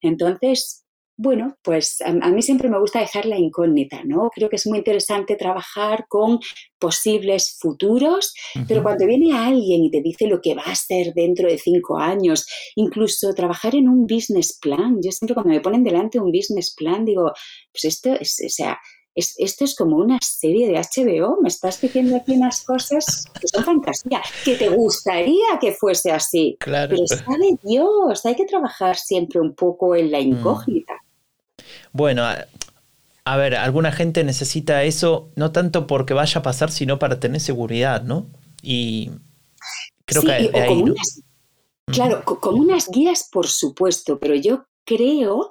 Entonces, 0.00 0.84
bueno, 1.20 1.56
pues 1.64 2.00
a, 2.02 2.12
mí 2.12 2.42
siempre 2.42 2.68
me 2.68 2.78
gusta 2.78 3.00
dejar 3.00 3.26
la 3.26 3.36
incógnita, 3.36 4.04
¿no? 4.04 4.30
Creo 4.32 4.48
que 4.48 4.54
es 4.54 4.68
muy 4.68 4.78
interesante 4.78 5.34
trabajar 5.34 6.06
con 6.08 6.38
posibles 6.78 7.58
futuros, 7.60 8.34
pero 8.68 8.84
cuando 8.84 9.04
viene 9.04 9.36
alguien 9.36 9.82
y 9.82 9.90
te 9.90 10.00
dice 10.00 10.28
lo 10.28 10.40
que 10.40 10.54
va 10.54 10.62
a 10.62 10.76
ser 10.76 11.12
dentro 11.14 11.48
de 11.48 11.58
cinco 11.58 11.98
años, 11.98 12.46
incluso 12.76 13.34
trabajar 13.34 13.74
en 13.74 13.88
un 13.88 14.06
business 14.06 14.56
plan, 14.60 14.98
yo 15.02 15.10
siempre 15.10 15.34
cuando 15.34 15.52
me 15.52 15.60
ponen 15.60 15.82
delante 15.82 16.20
un 16.20 16.30
business 16.30 16.72
plan 16.76 17.04
digo, 17.04 17.32
pues 17.72 17.84
esto 17.84 18.12
es, 18.14 18.40
o 18.46 18.48
sea, 18.48 18.78
esto 19.18 19.64
es 19.64 19.74
como 19.74 19.96
una 19.96 20.18
serie 20.22 20.68
de 20.68 20.74
HBO, 20.74 21.40
me 21.40 21.48
estás 21.48 21.80
diciendo 21.80 22.16
aquí 22.16 22.32
unas 22.32 22.62
cosas 22.62 23.24
que 23.40 23.48
son 23.48 23.64
fantasía, 23.64 24.22
que 24.44 24.56
te 24.56 24.68
gustaría 24.68 25.58
que 25.60 25.72
fuese 25.72 26.10
así. 26.10 26.56
Claro. 26.60 26.90
Pero 26.90 27.06
sabe 27.06 27.58
Dios, 27.62 28.24
hay 28.24 28.36
que 28.36 28.44
trabajar 28.44 28.96
siempre 28.96 29.40
un 29.40 29.54
poco 29.54 29.94
en 29.96 30.10
la 30.10 30.18
mm. 30.18 30.22
incógnita. 30.22 30.94
Bueno, 31.92 32.24
a, 33.24 33.36
ver, 33.36 33.56
alguna 33.56 33.92
gente 33.92 34.24
necesita 34.24 34.84
eso 34.84 35.30
no 35.36 35.52
tanto 35.52 35.86
porque 35.86 36.14
vaya 36.14 36.40
a 36.40 36.42
pasar, 36.42 36.70
sino 36.70 36.98
para 36.98 37.20
tener 37.20 37.40
seguridad, 37.40 38.02
¿no? 38.02 38.26
Y 38.62 39.10
creo 40.04 40.22
que 40.22 40.50
de 40.50 40.60
ahí, 40.60 40.84
Claro, 41.86 42.22
como 42.24 42.60
unas 42.60 42.88
guías, 42.90 43.28
por 43.32 43.46
supuesto, 43.46 44.18
pero 44.18 44.34
yo 44.34 44.66
creo 44.84 45.50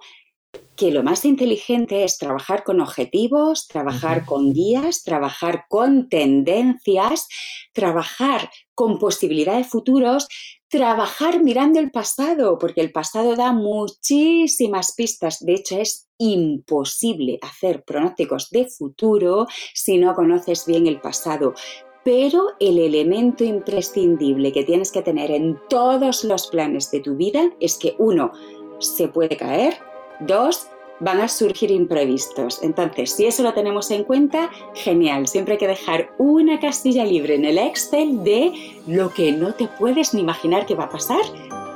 que 0.77 0.91
lo 0.91 1.03
más 1.03 1.25
inteligente 1.25 2.03
es 2.03 2.19
trabajar 2.19 2.63
con 2.63 2.79
objetivos, 2.79 3.67
trabajar 3.67 4.25
con 4.25 4.53
guías, 4.53 5.03
trabajar 5.03 5.65
con 5.67 6.07
tendencias, 6.07 7.27
trabajar 7.73 8.51
con 8.75 8.99
posibilidades 8.99 9.67
futuros, 9.67 10.27
trabajar 10.69 11.43
mirando 11.43 11.79
el 11.79 11.89
pasado, 11.89 12.59
porque 12.59 12.81
el 12.81 12.91
pasado 12.91 13.35
da 13.35 13.51
muchísimas 13.53 14.93
pistas. 14.95 15.43
De 15.43 15.55
hecho, 15.55 15.79
es 15.79 16.07
imposible 16.19 17.39
hacer 17.41 17.83
pronósticos 17.83 18.51
de 18.51 18.67
futuro 18.69 19.47
si 19.73 19.97
no 19.97 20.13
conoces 20.13 20.65
bien 20.67 20.85
el 20.85 21.01
pasado. 21.01 21.55
Pero 22.03 22.51
el 22.59 22.77
elemento 22.77 23.43
imprescindible 23.43 24.53
que 24.53 24.63
tienes 24.63 24.91
que 24.91 25.01
tener 25.01 25.31
en 25.31 25.59
todos 25.69 26.23
los 26.23 26.47
planes 26.47 26.91
de 26.91 27.01
tu 27.01 27.15
vida 27.17 27.51
es 27.59 27.77
que 27.77 27.95
uno, 27.97 28.31
se 28.79 29.07
puede 29.07 29.35
caer, 29.35 29.77
Dos, 30.19 30.67
van 30.99 31.21
a 31.21 31.27
surgir 31.27 31.71
imprevistos. 31.71 32.61
Entonces, 32.63 33.11
si 33.11 33.25
eso 33.25 33.43
lo 33.43 33.53
tenemos 33.53 33.91
en 33.91 34.03
cuenta, 34.03 34.49
genial. 34.73 35.27
Siempre 35.27 35.53
hay 35.53 35.59
que 35.59 35.67
dejar 35.67 36.11
una 36.17 36.59
castilla 36.59 37.05
libre 37.05 37.35
en 37.35 37.45
el 37.45 37.57
Excel 37.57 38.23
de 38.23 38.81
lo 38.87 39.13
que 39.13 39.31
no 39.31 39.53
te 39.53 39.67
puedes 39.67 40.13
ni 40.13 40.21
imaginar 40.21 40.65
que 40.65 40.75
va 40.75 40.85
a 40.85 40.89
pasar 40.89 41.21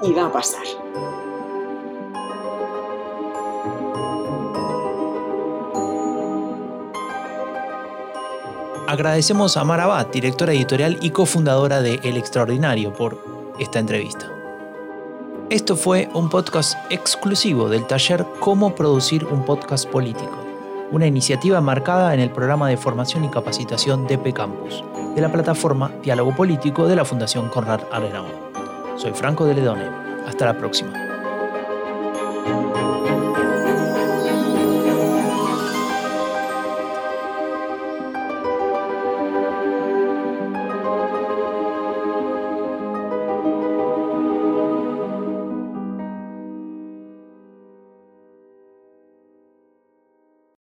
y 0.04 0.12
va 0.12 0.26
a 0.26 0.32
pasar. 0.32 0.66
Agradecemos 8.88 9.56
a 9.56 9.64
Mara 9.64 9.86
Abad, 9.86 10.08
directora 10.08 10.52
editorial 10.52 10.98
y 11.02 11.12
cofundadora 11.12 11.82
de 11.82 12.02
El 12.04 12.18
Extraordinario, 12.18 12.92
por 12.92 13.24
esta 13.58 13.80
entrevista. 13.80 14.41
Esto 15.52 15.76
fue 15.76 16.08
un 16.14 16.30
podcast 16.30 16.78
exclusivo 16.90 17.68
del 17.68 17.86
taller 17.86 18.26
Cómo 18.40 18.74
producir 18.74 19.26
un 19.26 19.44
podcast 19.44 19.86
político, 19.86 20.40
una 20.92 21.08
iniciativa 21.08 21.60
marcada 21.60 22.14
en 22.14 22.22
el 22.22 22.30
programa 22.30 22.70
de 22.70 22.78
formación 22.78 23.26
y 23.26 23.30
capacitación 23.30 24.08
DP 24.08 24.34
Campus, 24.34 24.82
de 25.14 25.20
la 25.20 25.30
plataforma 25.30 25.92
Diálogo 26.02 26.34
Político 26.34 26.88
de 26.88 26.96
la 26.96 27.04
Fundación 27.04 27.50
Conrad 27.50 27.82
Adenauer. 27.92 28.32
Soy 28.96 29.12
Franco 29.12 29.44
de 29.44 29.56
Ledone. 29.56 29.90
Hasta 30.26 30.46
la 30.46 30.58
próxima. 30.58 31.11